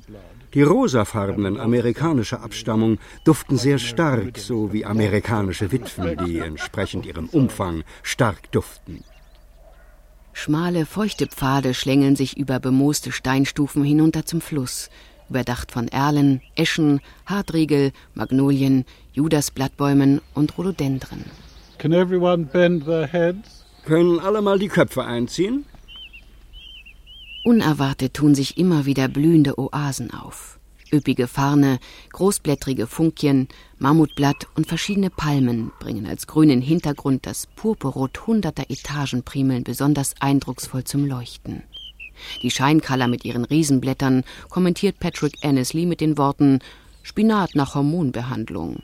Die 0.52 0.62
rosafarbenen 0.62 1.58
amerikanischer 1.58 2.42
Abstammung 2.42 2.98
duften 3.24 3.56
sehr 3.56 3.78
stark, 3.78 4.38
so 4.38 4.72
wie 4.72 4.84
amerikanische 4.84 5.72
Witwen, 5.72 6.16
die 6.24 6.38
entsprechend 6.38 7.06
ihrem 7.06 7.28
Umfang 7.28 7.82
stark 8.02 8.52
duften. 8.52 9.02
Schmale, 10.34 10.84
feuchte 10.84 11.26
Pfade 11.26 11.72
schlängeln 11.72 12.16
sich 12.16 12.36
über 12.36 12.60
bemooste 12.60 13.12
Steinstufen 13.12 13.82
hinunter 13.84 14.26
zum 14.26 14.40
Fluss, 14.40 14.90
überdacht 15.30 15.72
von 15.72 15.88
Erlen, 15.88 16.42
Eschen, 16.56 17.00
Hartriegel, 17.24 17.92
Magnolien, 18.14 18.84
Judasblattbäumen 19.12 20.20
und 20.34 20.58
Rhododendren. 20.58 21.24
Können 23.84 24.20
alle 24.20 24.42
mal 24.42 24.58
die 24.58 24.68
Köpfe 24.68 25.04
einziehen? 25.04 25.64
Unerwartet 27.44 28.14
tun 28.14 28.34
sich 28.34 28.58
immer 28.58 28.86
wieder 28.86 29.08
blühende 29.08 29.58
Oasen 29.58 30.12
auf 30.12 30.58
üppige 30.92 31.26
Farne, 31.26 31.78
großblättrige 32.12 32.86
Funkien, 32.86 33.48
Mammutblatt 33.78 34.46
und 34.54 34.66
verschiedene 34.66 35.10
Palmen 35.10 35.72
bringen 35.80 36.06
als 36.06 36.26
grünen 36.26 36.60
Hintergrund 36.60 37.26
das 37.26 37.46
Purpurrot 37.46 38.26
hunderter 38.26 38.64
Etagenprimeln 38.68 39.64
besonders 39.64 40.14
eindrucksvoll 40.20 40.84
zum 40.84 41.06
Leuchten. 41.06 41.62
Die 42.42 42.50
Scheinkaller 42.50 43.08
mit 43.08 43.24
ihren 43.24 43.44
Riesenblättern 43.44 44.24
kommentiert 44.48 45.00
Patrick 45.00 45.38
Annesley 45.42 45.86
mit 45.86 46.00
den 46.00 46.16
Worten 46.16 46.60
Spinat 47.02 47.54
nach 47.54 47.74
Hormonbehandlung. 47.74 48.82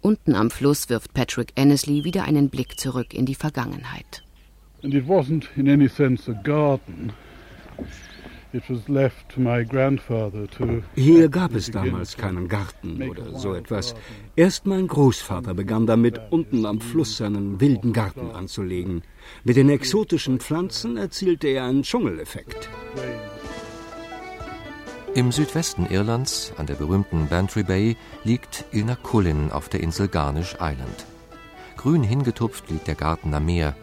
Unten 0.00 0.34
am 0.34 0.50
Fluss 0.50 0.88
wirft 0.88 1.14
Patrick 1.14 1.52
Annesley 1.56 2.04
wieder 2.04 2.24
einen 2.24 2.48
Blick 2.48 2.78
zurück 2.78 3.12
in 3.12 3.26
die 3.26 3.34
Vergangenheit. 3.34 4.22
And 4.82 4.94
it 4.94 5.08
wasn't 5.08 5.46
in 5.56 5.68
any 5.68 5.88
sense 5.88 6.30
a 6.30 6.34
garden. 6.42 7.12
Hier 10.94 11.28
gab 11.28 11.54
es 11.54 11.70
damals 11.70 12.16
keinen 12.16 12.48
Garten 12.48 13.02
oder 13.08 13.38
so 13.38 13.54
etwas. 13.54 13.94
Erst 14.36 14.66
mein 14.66 14.86
Großvater 14.86 15.54
begann 15.54 15.86
damit, 15.86 16.20
unten 16.30 16.66
am 16.66 16.80
Fluss 16.80 17.16
seinen 17.16 17.60
wilden 17.60 17.92
Garten 17.92 18.30
anzulegen. 18.30 19.02
Mit 19.44 19.56
den 19.56 19.68
exotischen 19.68 20.40
Pflanzen 20.40 20.96
erzielte 20.96 21.48
er 21.48 21.64
einen 21.64 21.82
Dschungeleffekt. 21.82 22.68
Im 25.14 25.32
Südwesten 25.32 25.86
Irlands, 25.86 26.52
an 26.58 26.66
der 26.66 26.74
berühmten 26.74 27.28
Bantry 27.28 27.62
Bay, 27.62 27.96
liegt 28.24 28.66
Ilnacullin 28.72 29.50
auf 29.50 29.70
der 29.70 29.80
Insel 29.80 30.08
Garnish 30.08 30.54
Island. 30.60 31.06
Grün 31.78 32.02
hingetupft 32.02 32.70
liegt 32.70 32.86
der 32.86 32.96
Garten 32.96 33.32
am 33.32 33.46
Meer, 33.46 33.74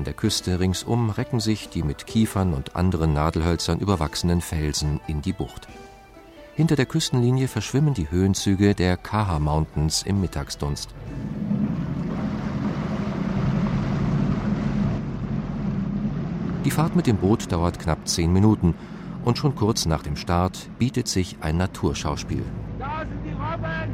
an 0.00 0.04
der 0.04 0.14
Küste 0.14 0.58
ringsum 0.60 1.10
recken 1.10 1.40
sich 1.40 1.68
die 1.68 1.82
mit 1.82 2.06
Kiefern 2.06 2.54
und 2.54 2.74
anderen 2.74 3.12
Nadelhölzern 3.12 3.80
überwachsenen 3.80 4.40
Felsen 4.40 4.98
in 5.06 5.20
die 5.20 5.34
Bucht. 5.34 5.68
Hinter 6.54 6.74
der 6.74 6.86
Küstenlinie 6.86 7.48
verschwimmen 7.48 7.92
die 7.92 8.10
Höhenzüge 8.10 8.74
der 8.74 8.96
Kaha 8.96 9.38
Mountains 9.38 10.02
im 10.02 10.22
Mittagsdunst. 10.22 10.94
Die 16.64 16.70
Fahrt 16.70 16.96
mit 16.96 17.06
dem 17.06 17.18
Boot 17.18 17.52
dauert 17.52 17.78
knapp 17.78 18.08
zehn 18.08 18.32
Minuten 18.32 18.74
und 19.22 19.36
schon 19.36 19.54
kurz 19.54 19.84
nach 19.84 20.02
dem 20.02 20.16
Start 20.16 20.70
bietet 20.78 21.08
sich 21.08 21.36
ein 21.42 21.58
Naturschauspiel. 21.58 22.44
Da 22.78 23.00
sind 23.00 23.22
die 23.22 23.32
Robben! 23.32 23.92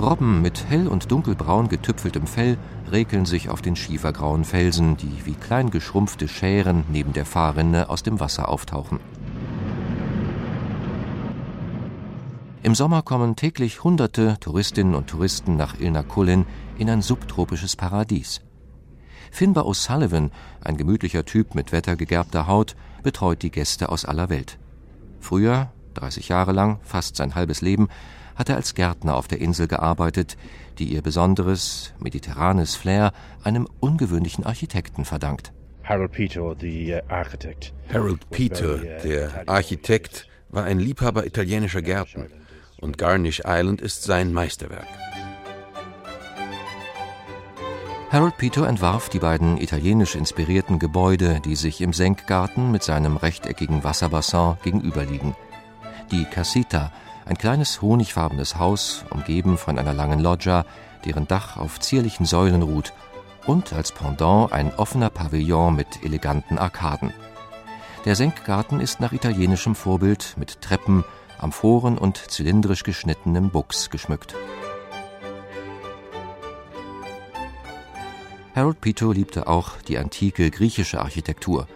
Robben 0.00 0.40
mit 0.40 0.64
hell- 0.70 0.88
und 0.88 1.10
dunkelbraun 1.10 1.68
getüpfeltem 1.68 2.26
Fell 2.26 2.56
rekeln 2.90 3.26
sich 3.26 3.50
auf 3.50 3.60
den 3.60 3.76
schiefergrauen 3.76 4.44
Felsen, 4.44 4.96
die 4.96 5.26
wie 5.26 5.34
klein 5.34 5.70
geschrumpfte 5.70 6.26
Schären 6.26 6.84
neben 6.90 7.12
der 7.12 7.26
Fahrrinne 7.26 7.90
aus 7.90 8.02
dem 8.02 8.18
Wasser 8.18 8.48
auftauchen. 8.48 8.98
Im 12.62 12.74
Sommer 12.74 13.02
kommen 13.02 13.36
täglich 13.36 13.84
hunderte 13.84 14.38
Touristinnen 14.40 14.94
und 14.94 15.08
Touristen 15.08 15.56
nach 15.56 15.78
Ilnakullin 15.78 16.46
in 16.78 16.88
ein 16.88 17.02
subtropisches 17.02 17.76
Paradies. 17.76 18.40
Finbar 19.30 19.66
O'Sullivan, 19.66 20.30
ein 20.62 20.78
gemütlicher 20.78 21.26
Typ 21.26 21.54
mit 21.54 21.72
wettergegerbter 21.72 22.46
Haut, 22.46 22.74
betreut 23.02 23.42
die 23.42 23.50
Gäste 23.50 23.90
aus 23.90 24.06
aller 24.06 24.30
Welt. 24.30 24.58
Früher, 25.20 25.70
30 25.94 26.28
Jahre 26.28 26.52
lang, 26.52 26.80
fast 26.82 27.16
sein 27.16 27.34
halbes 27.34 27.60
Leben, 27.60 27.88
hat 28.36 28.48
er 28.48 28.56
als 28.56 28.74
Gärtner 28.74 29.16
auf 29.16 29.28
der 29.28 29.40
Insel 29.40 29.68
gearbeitet, 29.68 30.36
die 30.78 30.92
ihr 30.92 31.02
besonderes, 31.02 31.92
mediterranes 31.98 32.74
Flair 32.74 33.12
einem 33.44 33.68
ungewöhnlichen 33.80 34.44
Architekten 34.44 35.04
verdankt. 35.04 35.52
Harold 35.84 36.12
Peter, 36.12 36.54
the 36.60 36.94
uh, 36.94 37.12
architect. 37.12 37.72
Harold 37.92 38.28
Peter, 38.30 38.76
uh, 38.76 39.02
der 39.02 39.48
Architekt, 39.48 40.28
war 40.48 40.64
ein 40.64 40.78
Liebhaber 40.78 41.26
italienischer 41.26 41.82
Gärten 41.82 42.28
und 42.80 42.98
Garnish 42.98 43.42
Island 43.44 43.80
ist 43.80 44.04
sein 44.04 44.32
Meisterwerk. 44.32 44.86
Harold 48.10 48.36
Peter 48.38 48.66
entwarf 48.66 49.08
die 49.08 49.20
beiden 49.20 49.56
italienisch 49.58 50.16
inspirierten 50.16 50.80
Gebäude, 50.80 51.40
die 51.44 51.54
sich 51.54 51.80
im 51.80 51.92
Senkgarten 51.92 52.72
mit 52.72 52.82
seinem 52.82 53.16
rechteckigen 53.16 53.84
Wasserbassin 53.84 54.56
gegenüberliegen. 54.64 55.36
Die 56.10 56.24
Casita, 56.24 56.92
ein 57.24 57.38
kleines 57.38 57.82
honigfarbenes 57.82 58.56
Haus, 58.58 59.04
umgeben 59.10 59.58
von 59.58 59.78
einer 59.78 59.92
langen 59.92 60.20
Loggia, 60.20 60.64
deren 61.04 61.26
Dach 61.28 61.56
auf 61.56 61.80
zierlichen 61.80 62.26
Säulen 62.26 62.62
ruht, 62.62 62.92
und 63.46 63.72
als 63.72 63.92
Pendant 63.92 64.52
ein 64.52 64.74
offener 64.74 65.10
Pavillon 65.10 65.74
mit 65.74 66.04
eleganten 66.04 66.58
Arkaden. 66.58 67.12
Der 68.04 68.16
Senkgarten 68.16 68.80
ist 68.80 69.00
nach 69.00 69.12
italienischem 69.12 69.74
Vorbild 69.74 70.34
mit 70.36 70.60
Treppen, 70.60 71.04
Amphoren 71.38 71.98
und 71.98 72.16
zylindrisch 72.16 72.82
geschnittenem 72.82 73.50
Buchs 73.50 73.90
geschmückt. 73.90 74.34
Harold 78.54 78.80
Pito 78.80 79.12
liebte 79.12 79.46
auch 79.46 79.80
die 79.88 79.96
antike 79.96 80.50
griechische 80.50 81.00
Architektur. 81.00 81.66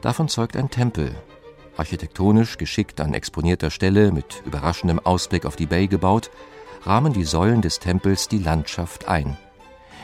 Davon 0.00 0.28
zeugt 0.28 0.56
ein 0.56 0.70
Tempel, 0.70 1.14
architektonisch 1.80 2.58
geschickt 2.58 3.00
an 3.00 3.14
exponierter 3.14 3.70
Stelle 3.70 4.12
mit 4.12 4.42
überraschendem 4.44 5.00
Ausblick 5.00 5.46
auf 5.46 5.56
die 5.56 5.66
Bay 5.66 5.88
gebaut, 5.88 6.30
rahmen 6.82 7.12
die 7.12 7.24
Säulen 7.24 7.62
des 7.62 7.80
Tempels 7.80 8.28
die 8.28 8.38
Landschaft 8.38 9.08
ein. 9.08 9.36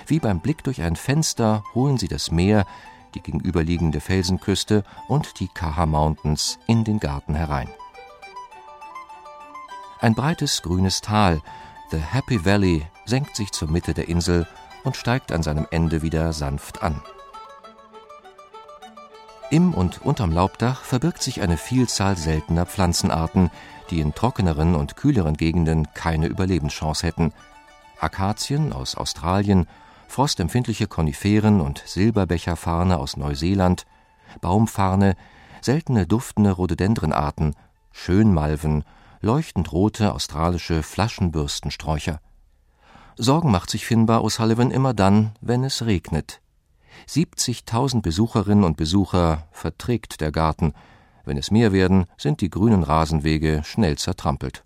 Wie 0.06 0.18
beim 0.18 0.40
Blick 0.40 0.64
durch 0.64 0.82
ein 0.82 0.96
Fenster 0.96 1.62
holen 1.74 1.98
sie 1.98 2.08
das 2.08 2.30
Meer, 2.30 2.66
die 3.14 3.20
gegenüberliegende 3.20 4.00
Felsenküste 4.00 4.84
und 5.08 5.38
die 5.38 5.48
Kaha 5.48 5.86
Mountains 5.86 6.58
in 6.66 6.84
den 6.84 6.98
Garten 6.98 7.34
herein. 7.34 7.68
Ein 10.00 10.14
breites 10.14 10.62
grünes 10.62 11.02
Tal, 11.02 11.42
The 11.90 11.98
Happy 11.98 12.44
Valley, 12.44 12.86
senkt 13.04 13.36
sich 13.36 13.52
zur 13.52 13.70
Mitte 13.70 13.94
der 13.94 14.08
Insel 14.08 14.46
und 14.84 14.96
steigt 14.96 15.30
an 15.30 15.42
seinem 15.42 15.66
Ende 15.70 16.02
wieder 16.02 16.32
sanft 16.32 16.82
an. 16.82 17.02
Im 19.48 19.74
und 19.74 20.02
unterm 20.04 20.32
Laubdach 20.32 20.82
verbirgt 20.82 21.22
sich 21.22 21.40
eine 21.40 21.56
Vielzahl 21.56 22.16
seltener 22.16 22.66
Pflanzenarten, 22.66 23.50
die 23.90 24.00
in 24.00 24.12
trockeneren 24.12 24.74
und 24.74 24.96
kühleren 24.96 25.36
Gegenden 25.36 25.86
keine 25.94 26.26
Überlebenschance 26.26 27.06
hätten. 27.06 27.32
Akazien 28.00 28.72
aus 28.72 28.96
Australien, 28.96 29.68
frostempfindliche 30.08 30.88
Koniferen 30.88 31.60
und 31.60 31.82
Silberbecherfarne 31.86 32.98
aus 32.98 33.16
Neuseeland, 33.16 33.86
Baumfarne, 34.40 35.14
seltene 35.60 36.08
duftende 36.08 36.50
Rhododendrenarten, 36.50 37.54
Schönmalven, 37.92 38.82
leuchtend 39.20 39.70
rote 39.70 40.12
australische 40.12 40.82
Flaschenbürstensträucher. 40.82 42.20
Sorgen 43.16 43.52
macht 43.52 43.70
sich 43.70 43.86
Finbar 43.86 44.22
O'Sullivan 44.22 44.72
immer 44.72 44.92
dann, 44.92 45.36
wenn 45.40 45.62
es 45.62 45.86
regnet. 45.86 46.40
70.000 47.08 48.02
Besucherinnen 48.02 48.64
und 48.64 48.76
Besucher 48.76 49.48
verträgt 49.52 50.20
der 50.20 50.32
Garten. 50.32 50.72
Wenn 51.24 51.36
es 51.36 51.50
mehr 51.50 51.72
werden, 51.72 52.06
sind 52.16 52.40
die 52.40 52.50
grünen 52.50 52.82
Rasenwege 52.82 53.62
schnell 53.64 53.98
zertrampelt. 53.98 54.64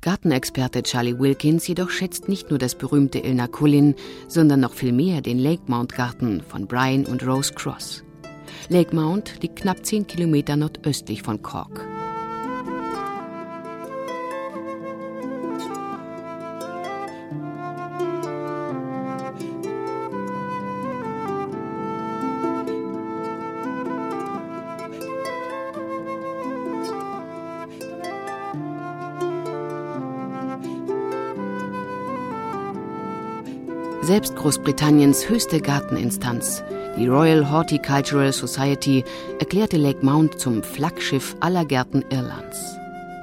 Gartenexperte 0.00 0.84
Charlie 0.84 1.18
Wilkins 1.18 1.66
jedoch 1.66 1.90
schätzt 1.90 2.28
nicht 2.28 2.50
nur 2.50 2.58
das 2.58 2.76
berühmte 2.76 3.18
Ilna 3.18 3.48
Kullin, 3.48 3.96
sondern 4.28 4.60
noch 4.60 4.72
viel 4.72 4.92
mehr 4.92 5.22
den 5.22 5.38
Lakemount 5.38 5.94
Garten 5.94 6.40
von 6.40 6.68
Brian 6.68 7.04
und 7.04 7.26
Rose 7.26 7.52
Cross. 7.52 8.04
Lakemount 8.68 9.42
liegt 9.42 9.56
knapp 9.56 9.84
10 9.84 10.06
Kilometer 10.06 10.56
nordöstlich 10.56 11.22
von 11.22 11.42
Cork. 11.42 11.97
Selbst 34.18 34.34
Großbritanniens 34.34 35.28
höchste 35.28 35.60
Garteninstanz, 35.60 36.64
die 36.96 37.06
Royal 37.06 37.52
Horticultural 37.52 38.32
Society, 38.32 39.04
erklärte 39.38 39.76
Lake 39.76 40.04
Mount 40.04 40.40
zum 40.40 40.64
Flaggschiff 40.64 41.36
aller 41.38 41.64
Gärten 41.64 42.04
Irlands. 42.10 42.58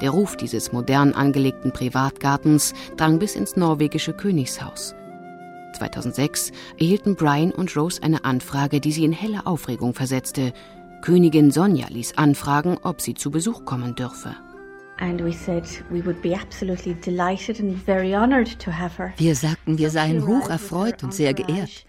Der 0.01 0.11
Ruf 0.11 0.37
dieses 0.37 0.71
modern 0.71 1.11
angelegten 1.11 1.73
Privatgartens 1.73 2.73
drang 2.95 3.19
bis 3.19 3.35
ins 3.35 3.57
norwegische 3.57 4.13
Königshaus. 4.13 4.95
2006 5.77 6.53
erhielten 6.79 7.15
Brian 7.15 7.51
und 7.51 7.75
Rose 7.75 8.01
eine 8.01 8.23
Anfrage, 8.23 8.79
die 8.79 8.93
sie 8.93 9.03
in 9.03 9.11
helle 9.11 9.45
Aufregung 9.45 9.93
versetzte. 9.93 10.53
Königin 11.01 11.51
Sonja 11.51 11.87
ließ 11.89 12.17
anfragen, 12.17 12.77
ob 12.83 13.01
sie 13.01 13.15
zu 13.15 13.31
Besuch 13.31 13.65
kommen 13.65 13.95
dürfe. 13.95 14.37
Wir 19.17 19.35
sagten, 19.35 19.77
wir 19.77 19.89
seien 19.89 20.25
hoch 20.25 20.49
erfreut 20.49 21.03
und 21.03 21.13
sehr 21.13 21.33
geehrt. 21.33 21.85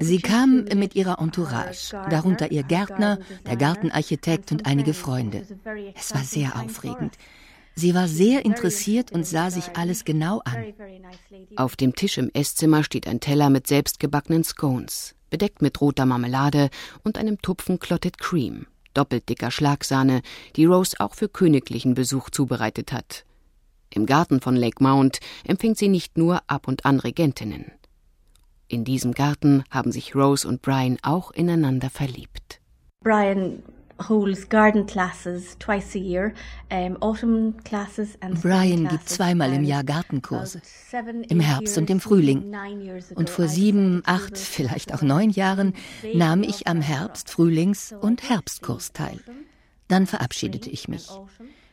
Sie 0.00 0.20
kam 0.20 0.64
mit 0.74 0.94
ihrer 0.94 1.18
Entourage, 1.18 1.92
darunter 2.10 2.50
ihr 2.50 2.62
Gärtner, 2.62 3.18
der 3.46 3.56
Gartenarchitekt 3.56 4.52
und 4.52 4.66
einige 4.66 4.94
Freunde. 4.94 5.46
Es 5.94 6.14
war 6.14 6.22
sehr 6.22 6.58
aufregend. 6.60 7.16
Sie 7.74 7.94
war 7.94 8.08
sehr 8.08 8.44
interessiert 8.44 9.10
und 9.10 9.26
sah 9.26 9.50
sich 9.50 9.76
alles 9.76 10.04
genau 10.04 10.40
an. 10.44 10.74
Auf 11.56 11.76
dem 11.76 11.94
Tisch 11.94 12.18
im 12.18 12.30
Esszimmer 12.32 12.84
steht 12.84 13.08
ein 13.08 13.20
Teller 13.20 13.50
mit 13.50 13.66
selbstgebackenen 13.66 14.44
Scones, 14.44 15.16
bedeckt 15.28 15.60
mit 15.60 15.80
roter 15.80 16.06
Marmelade 16.06 16.70
und 17.02 17.18
einem 17.18 17.40
Tupfen 17.42 17.80
Clotted 17.80 18.18
Cream 18.18 18.66
doppelt 18.96 19.28
dicker 19.28 19.50
Schlagsahne, 19.50 20.22
die 20.56 20.64
Rose 20.64 20.96
auch 20.98 21.14
für 21.14 21.28
königlichen 21.28 21.94
Besuch 21.94 22.30
zubereitet 22.30 22.92
hat. 22.92 23.24
Im 23.90 24.06
Garten 24.06 24.40
von 24.40 24.56
Lake 24.56 24.82
Mount 24.82 25.20
empfängt 25.44 25.78
sie 25.78 25.88
nicht 25.88 26.18
nur 26.18 26.42
ab 26.46 26.66
und 26.66 26.84
an 26.84 26.98
Regentinnen. 26.98 27.70
In 28.66 28.84
diesem 28.84 29.12
Garten 29.12 29.64
haben 29.70 29.92
sich 29.92 30.16
Rose 30.16 30.48
und 30.48 30.62
Brian 30.62 30.98
auch 31.02 31.30
ineinander 31.30 31.90
verliebt. 31.90 32.60
Brian 33.02 33.62
Brian 38.42 38.88
gibt 38.88 39.08
zweimal 39.08 39.52
im 39.52 39.64
Jahr 39.64 39.84
Gartenkurse, 39.84 40.60
im 41.28 41.40
Herbst 41.40 41.78
und 41.78 41.88
im 41.90 42.00
Frühling. 42.00 42.54
Und 43.14 43.30
vor 43.30 43.48
sieben, 43.48 44.02
acht, 44.04 44.36
vielleicht 44.36 44.92
auch 44.94 45.02
neun 45.02 45.30
Jahren 45.30 45.74
nahm 46.12 46.42
ich 46.42 46.66
am 46.66 46.80
Herbst-, 46.80 47.30
Frühlings- 47.30 47.94
und 48.00 48.28
Herbstkurs 48.28 48.92
teil. 48.92 49.20
Dann 49.88 50.06
verabschiedete 50.06 50.70
ich 50.70 50.88
mich. 50.88 51.08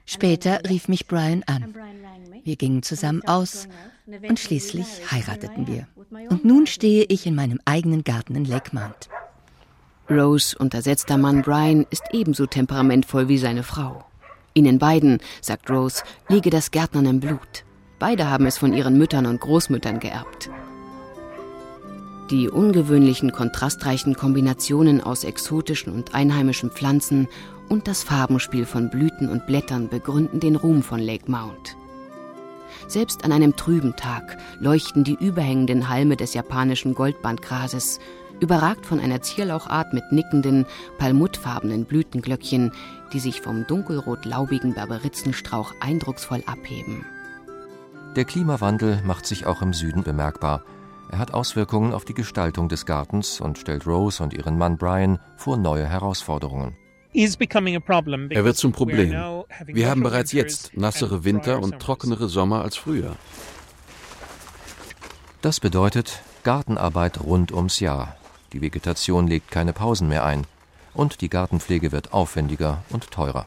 Später 0.05 0.61
rief 0.69 0.87
mich 0.87 1.07
Brian 1.07 1.43
an. 1.47 1.73
Wir 2.43 2.55
gingen 2.55 2.83
zusammen 2.83 3.23
aus 3.25 3.67
und 4.05 4.39
schließlich 4.39 5.11
heirateten 5.11 5.67
wir. 5.67 5.87
Und 6.29 6.43
nun 6.43 6.67
stehe 6.67 7.05
ich 7.07 7.25
in 7.25 7.35
meinem 7.35 7.59
eigenen 7.65 8.03
Garten 8.03 8.35
in 8.35 8.45
Lake 8.45 8.75
Mount. 8.75 9.09
Rose 10.11 10.57
untersetzter 10.57 11.17
Mann 11.17 11.41
Brian 11.41 11.85
ist 11.89 12.03
ebenso 12.11 12.45
temperamentvoll 12.45 13.29
wie 13.29 13.37
seine 13.37 13.63
Frau. 13.63 14.03
Ihnen 14.53 14.77
beiden, 14.77 15.19
sagt 15.41 15.69
Rose, 15.69 16.03
liege 16.27 16.49
das 16.49 16.71
Gärtnern 16.71 17.05
im 17.05 17.19
Blut. 17.21 17.63
Beide 17.97 18.29
haben 18.29 18.45
es 18.45 18.57
von 18.57 18.73
ihren 18.73 18.97
Müttern 18.97 19.25
und 19.25 19.39
Großmüttern 19.39 19.99
geerbt. 19.99 20.49
Die 22.29 22.49
ungewöhnlichen, 22.49 23.31
kontrastreichen 23.31 24.15
Kombinationen 24.15 25.01
aus 25.01 25.23
exotischen 25.23 25.93
und 25.93 26.13
einheimischen 26.13 26.71
Pflanzen 26.71 27.27
und 27.69 27.87
das 27.87 28.03
Farbenspiel 28.03 28.65
von 28.65 28.89
Blüten 28.89 29.29
und 29.29 29.47
Blättern 29.47 29.87
begründen 29.87 30.41
den 30.41 30.57
Ruhm 30.57 30.83
von 30.83 30.99
Lake 30.99 31.31
Mount. 31.31 31.77
Selbst 32.87 33.23
an 33.23 33.31
einem 33.31 33.55
trüben 33.55 33.95
Tag 33.95 34.37
leuchten 34.59 35.03
die 35.03 35.15
überhängenden 35.15 35.87
Halme 35.87 36.17
des 36.17 36.33
japanischen 36.33 36.95
Goldbandgrases 36.95 37.99
überragt 38.41 38.85
von 38.85 38.99
einer 38.99 39.21
Zierlauchart 39.21 39.93
mit 39.93 40.11
nickenden, 40.11 40.65
palmuttfarbenen 40.97 41.85
Blütenglöckchen, 41.85 42.73
die 43.13 43.19
sich 43.19 43.39
vom 43.39 43.65
dunkelrot-laubigen 43.67 44.73
Berberitzenstrauch 44.73 45.73
eindrucksvoll 45.79 46.43
abheben. 46.47 47.05
Der 48.15 48.25
Klimawandel 48.25 49.01
macht 49.05 49.25
sich 49.25 49.45
auch 49.45 49.61
im 49.61 49.73
Süden 49.73 50.03
bemerkbar. 50.03 50.65
Er 51.11 51.19
hat 51.19 51.33
Auswirkungen 51.33 51.93
auf 51.93 52.03
die 52.03 52.13
Gestaltung 52.13 52.67
des 52.67 52.85
Gartens 52.85 53.39
und 53.39 53.57
stellt 53.57 53.85
Rose 53.85 54.21
und 54.21 54.33
ihren 54.33 54.57
Mann 54.57 54.77
Brian 54.77 55.19
vor 55.37 55.55
neue 55.55 55.87
Herausforderungen. 55.87 56.75
Er 57.13 58.45
wird 58.45 58.55
zum 58.57 58.71
Problem. 58.71 59.43
Wir 59.67 59.89
haben 59.89 60.03
bereits 60.03 60.31
jetzt 60.31 60.75
nassere 60.77 61.25
Winter 61.25 61.61
und 61.61 61.79
trockenere 61.79 62.29
Sommer 62.29 62.61
als 62.61 62.77
früher. 62.77 63.15
Das 65.41 65.59
bedeutet 65.59 66.21
Gartenarbeit 66.43 67.19
rund 67.21 67.51
ums 67.51 67.79
Jahr. 67.79 68.15
Die 68.53 68.61
Vegetation 68.61 69.27
legt 69.27 69.51
keine 69.51 69.73
Pausen 69.73 70.07
mehr 70.07 70.25
ein. 70.25 70.45
und 70.93 71.21
die 71.21 71.29
Gartenpflege 71.29 71.91
wird 71.91 72.13
aufwendiger 72.13 72.83
und 72.89 73.11
teurer. 73.11 73.45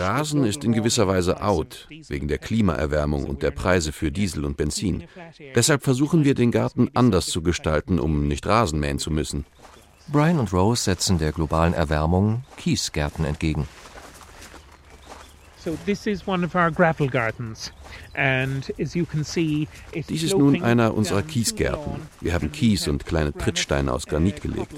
Rasen 0.00 0.44
ist 0.44 0.64
in 0.64 0.72
gewisser 0.72 1.06
Weise 1.06 1.42
out, 1.42 1.86
wegen 2.08 2.28
der 2.28 2.38
Klimaerwärmung 2.38 3.24
und 3.24 3.42
der 3.42 3.50
Preise 3.50 3.92
für 3.92 4.10
Diesel 4.10 4.46
und 4.46 4.56
Benzin. 4.56 5.04
Deshalb 5.54 5.82
versuchen 5.82 6.24
wir, 6.24 6.34
den 6.34 6.50
Garten 6.50 6.88
anders 6.94 7.26
zu 7.26 7.42
gestalten, 7.42 7.98
um 7.98 8.26
nicht 8.28 8.46
Rasen 8.46 8.80
mähen 8.80 8.98
zu 8.98 9.10
müssen. 9.10 9.44
Brian 10.08 10.38
und 10.38 10.52
Rose 10.52 10.84
setzen 10.84 11.18
der 11.18 11.32
globalen 11.32 11.74
Erwärmung 11.74 12.44
Kiesgärten 12.56 13.26
entgegen. 13.26 13.68
Dies 20.08 20.22
ist 20.22 20.36
nun 20.36 20.62
einer 20.62 20.94
unserer 20.94 21.22
Kiesgärten. 21.22 22.02
Wir 22.20 22.34
haben 22.34 22.52
Kies 22.52 22.88
und 22.88 23.06
kleine 23.06 23.32
Trittsteine 23.32 23.92
aus 23.92 24.06
Granit 24.06 24.42
gelegt. 24.42 24.74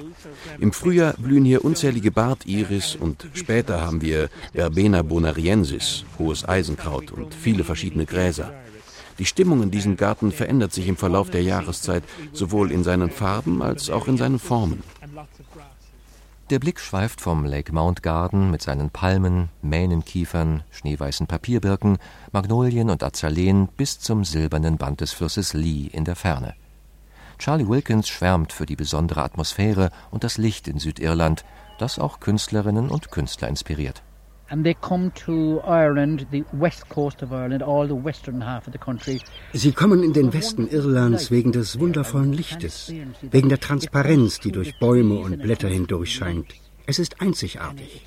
Im 0.58 0.72
Frühjahr 0.72 1.14
blühen 1.14 1.44
hier 1.44 1.64
unzählige 1.64 2.10
Bartiris 2.10 2.96
und 2.96 3.28
später 3.34 3.80
haben 3.80 4.00
wir 4.00 4.28
Verbena 4.52 5.02
bonariensis, 5.02 6.04
hohes 6.18 6.48
Eisenkraut 6.48 7.10
und 7.10 7.34
viele 7.34 7.64
verschiedene 7.64 8.06
Gräser. 8.06 8.52
Die 9.18 9.24
Stimmung 9.24 9.62
in 9.62 9.70
diesem 9.70 9.96
Garten 9.96 10.30
verändert 10.30 10.72
sich 10.72 10.88
im 10.88 10.96
Verlauf 10.96 11.30
der 11.30 11.42
Jahreszeit, 11.42 12.04
sowohl 12.32 12.70
in 12.70 12.84
seinen 12.84 13.10
Farben 13.10 13.62
als 13.62 13.88
auch 13.88 14.08
in 14.08 14.18
seinen 14.18 14.38
Formen. 14.38 14.82
Der 16.48 16.60
Blick 16.60 16.78
schweift 16.78 17.20
vom 17.20 17.44
Lake 17.44 17.74
Mount 17.74 18.04
Garden 18.04 18.52
mit 18.52 18.62
seinen 18.62 18.90
Palmen, 18.90 19.48
Mähnenkiefern, 19.62 20.62
schneeweißen 20.70 21.26
Papierbirken, 21.26 21.98
Magnolien 22.30 22.88
und 22.88 23.02
Azaleen 23.02 23.66
bis 23.76 23.98
zum 23.98 24.24
silbernen 24.24 24.76
Band 24.76 25.00
des 25.00 25.12
Flusses 25.12 25.54
Lee 25.54 25.88
in 25.92 26.04
der 26.04 26.14
Ferne. 26.14 26.54
Charlie 27.38 27.66
Wilkins 27.66 28.08
schwärmt 28.08 28.52
für 28.52 28.64
die 28.64 28.76
besondere 28.76 29.24
Atmosphäre 29.24 29.90
und 30.12 30.22
das 30.22 30.38
Licht 30.38 30.68
in 30.68 30.78
Südirland, 30.78 31.44
das 31.78 31.98
auch 31.98 32.20
Künstlerinnen 32.20 32.90
und 32.90 33.10
Künstler 33.10 33.48
inspiriert. 33.48 34.04
Sie 39.52 39.72
kommen 39.72 40.02
in 40.04 40.12
den 40.12 40.32
Westen 40.32 40.68
Irlands 40.68 41.30
wegen 41.32 41.50
des 41.50 41.80
wundervollen 41.80 42.32
Lichtes, 42.32 42.92
wegen 43.22 43.48
der 43.48 43.58
Transparenz, 43.58 44.38
die 44.38 44.52
durch 44.52 44.78
Bäume 44.78 45.18
und 45.18 45.42
Blätter 45.42 45.68
hindurch 45.68 46.14
scheint. 46.14 46.54
Es 46.86 47.00
ist 47.00 47.20
einzigartig. 47.20 48.06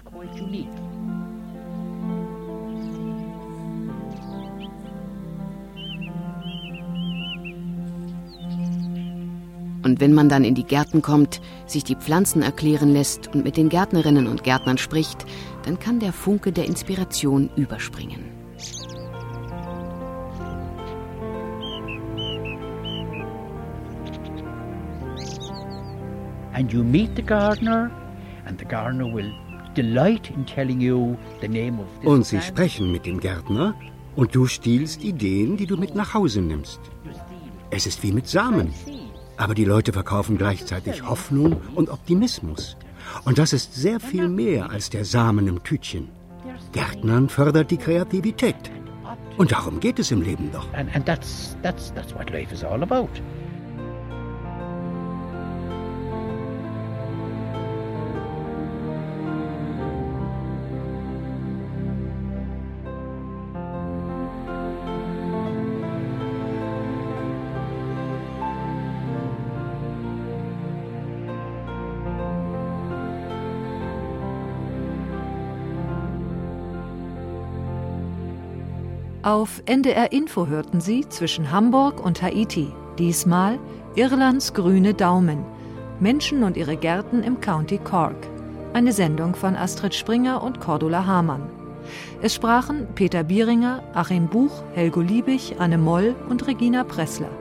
Und 9.81 10.01
wenn 10.01 10.13
man 10.13 10.29
dann 10.29 10.43
in 10.43 10.55
die 10.55 10.63
Gärten 10.63 11.01
kommt, 11.01 11.41
sich 11.65 11.83
die 11.83 11.95
Pflanzen 11.95 12.41
erklären 12.41 12.91
lässt 12.91 13.33
und 13.33 13.43
mit 13.43 13.57
den 13.57 13.69
Gärtnerinnen 13.69 14.27
und 14.27 14.43
Gärtnern 14.43 14.77
spricht, 14.77 15.25
dann 15.69 15.77
kann 15.77 15.99
der 15.99 16.11
Funke 16.11 16.51
der 16.51 16.65
Inspiration 16.65 17.47
überspringen. 17.55 18.23
And 26.53 26.73
you 26.73 26.83
meet 26.83 27.11
the 27.15 27.21
gardener 27.21 27.91
and 28.47 28.57
the 28.57 28.65
gardener 28.65 29.13
will 29.13 29.31
delight 29.75 30.31
in 30.31 30.43
telling 30.43 30.81
you 30.81 31.15
the 31.39 31.47
name 31.47 31.79
of 31.79 31.85
this 32.01 32.09
Und 32.09 32.25
sie 32.25 32.41
sprechen 32.41 32.91
mit 32.91 33.05
dem 33.05 33.19
Gärtner 33.19 33.75
und 34.15 34.33
du 34.33 34.47
stiehlst 34.47 35.03
Ideen, 35.03 35.55
die 35.55 35.67
du 35.67 35.77
mit 35.77 35.93
nach 35.93 36.15
Hause 36.15 36.41
nimmst. 36.41 36.79
Es 37.69 37.85
ist 37.85 38.01
wie 38.01 38.11
mit 38.11 38.27
Samen. 38.27 38.73
Aber 39.37 39.53
die 39.53 39.65
Leute 39.65 39.93
verkaufen 39.93 40.35
gleichzeitig 40.35 41.07
Hoffnung 41.07 41.61
und 41.75 41.89
Optimismus. 41.89 42.75
Und 43.25 43.37
das 43.37 43.53
ist 43.53 43.73
sehr 43.75 43.99
viel 43.99 44.27
mehr 44.27 44.69
als 44.69 44.89
der 44.89 45.05
Samen 45.05 45.47
im 45.47 45.63
Tütchen. 45.63 46.09
Gärtnern 46.71 47.29
fördert 47.29 47.71
die 47.71 47.77
Kreativität. 47.77 48.71
Und 49.37 49.51
darum 49.51 49.79
geht 49.79 49.99
es 49.99 50.11
im 50.11 50.21
Leben 50.21 50.51
doch. 50.51 50.71
And, 50.73 50.93
and 50.95 51.05
that's, 51.05 51.57
that's, 51.63 51.93
that's 51.93 52.13
what 52.13 52.29
life 52.29 52.53
is 52.53 52.63
all 52.63 52.83
about. 52.83 53.09
Auf 79.21 79.61
NDR 79.65 80.13
Info 80.13 80.47
hörten 80.47 80.79
Sie 80.79 81.07
zwischen 81.09 81.51
Hamburg 81.51 82.03
und 82.03 82.21
Haiti. 82.21 82.71
Diesmal 82.97 83.59
Irlands 83.95 84.53
grüne 84.53 84.93
Daumen. 84.93 85.43
Menschen 85.99 86.43
und 86.43 86.55
ihre 86.55 86.77
Gärten 86.77 87.21
im 87.23 87.41
County 87.41 87.79
Cork. 87.79 88.15
Eine 88.71 88.93
Sendung 88.93 89.35
von 89.35 89.57
Astrid 89.57 89.93
Springer 89.93 90.41
und 90.41 90.61
Cordula 90.61 91.05
Hamann. 91.05 91.49
Es 92.21 92.33
sprachen 92.35 92.87
Peter 92.95 93.25
Bieringer, 93.25 93.83
Achim 93.93 94.27
Buch, 94.27 94.63
Helgo 94.73 95.01
Liebig, 95.01 95.55
Anne 95.59 95.77
Moll 95.77 96.15
und 96.29 96.47
Regina 96.47 96.85
Pressler. 96.85 97.31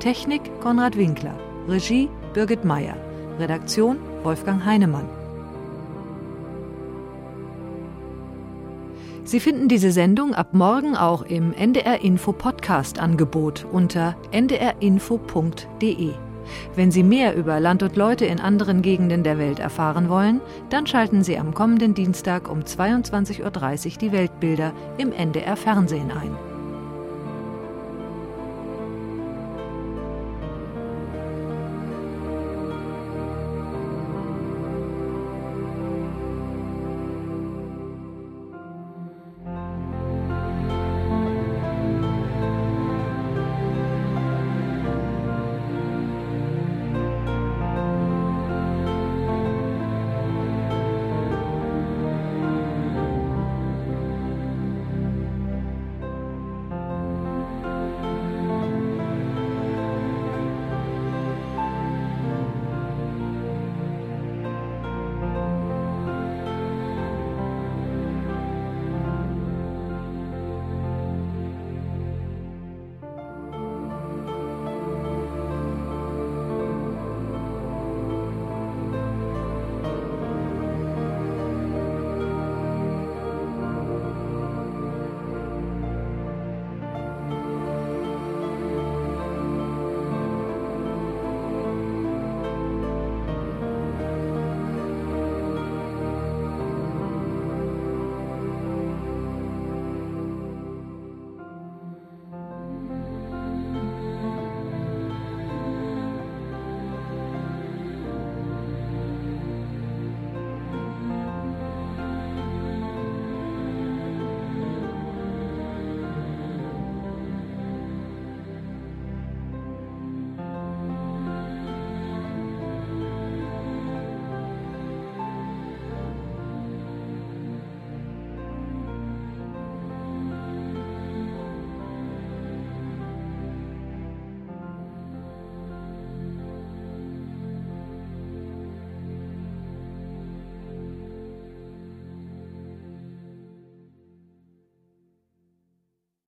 Technik 0.00 0.42
Konrad 0.60 0.96
Winkler. 0.96 1.38
Regie 1.68 2.08
Birgit 2.34 2.64
Meyer. 2.64 2.96
Redaktion 3.38 3.98
Wolfgang 4.24 4.64
Heinemann. 4.64 5.19
Sie 9.30 9.38
finden 9.38 9.68
diese 9.68 9.92
Sendung 9.92 10.34
ab 10.34 10.54
morgen 10.54 10.96
auch 10.96 11.22
im 11.22 11.52
NDR 11.52 12.00
Info 12.00 12.32
Podcast 12.32 12.98
Angebot 12.98 13.64
unter 13.70 14.16
ndrinfo.de. 14.32 16.10
Wenn 16.74 16.90
Sie 16.90 17.04
mehr 17.04 17.36
über 17.36 17.60
Land 17.60 17.84
und 17.84 17.94
Leute 17.94 18.24
in 18.24 18.40
anderen 18.40 18.82
Gegenden 18.82 19.22
der 19.22 19.38
Welt 19.38 19.60
erfahren 19.60 20.08
wollen, 20.08 20.40
dann 20.70 20.88
schalten 20.88 21.22
Sie 21.22 21.38
am 21.38 21.54
kommenden 21.54 21.94
Dienstag 21.94 22.50
um 22.50 22.62
22.30 22.62 23.44
Uhr 23.44 23.98
die 24.00 24.10
Weltbilder 24.10 24.72
im 24.98 25.12
NDR 25.12 25.56
Fernsehen 25.56 26.10
ein. 26.10 26.49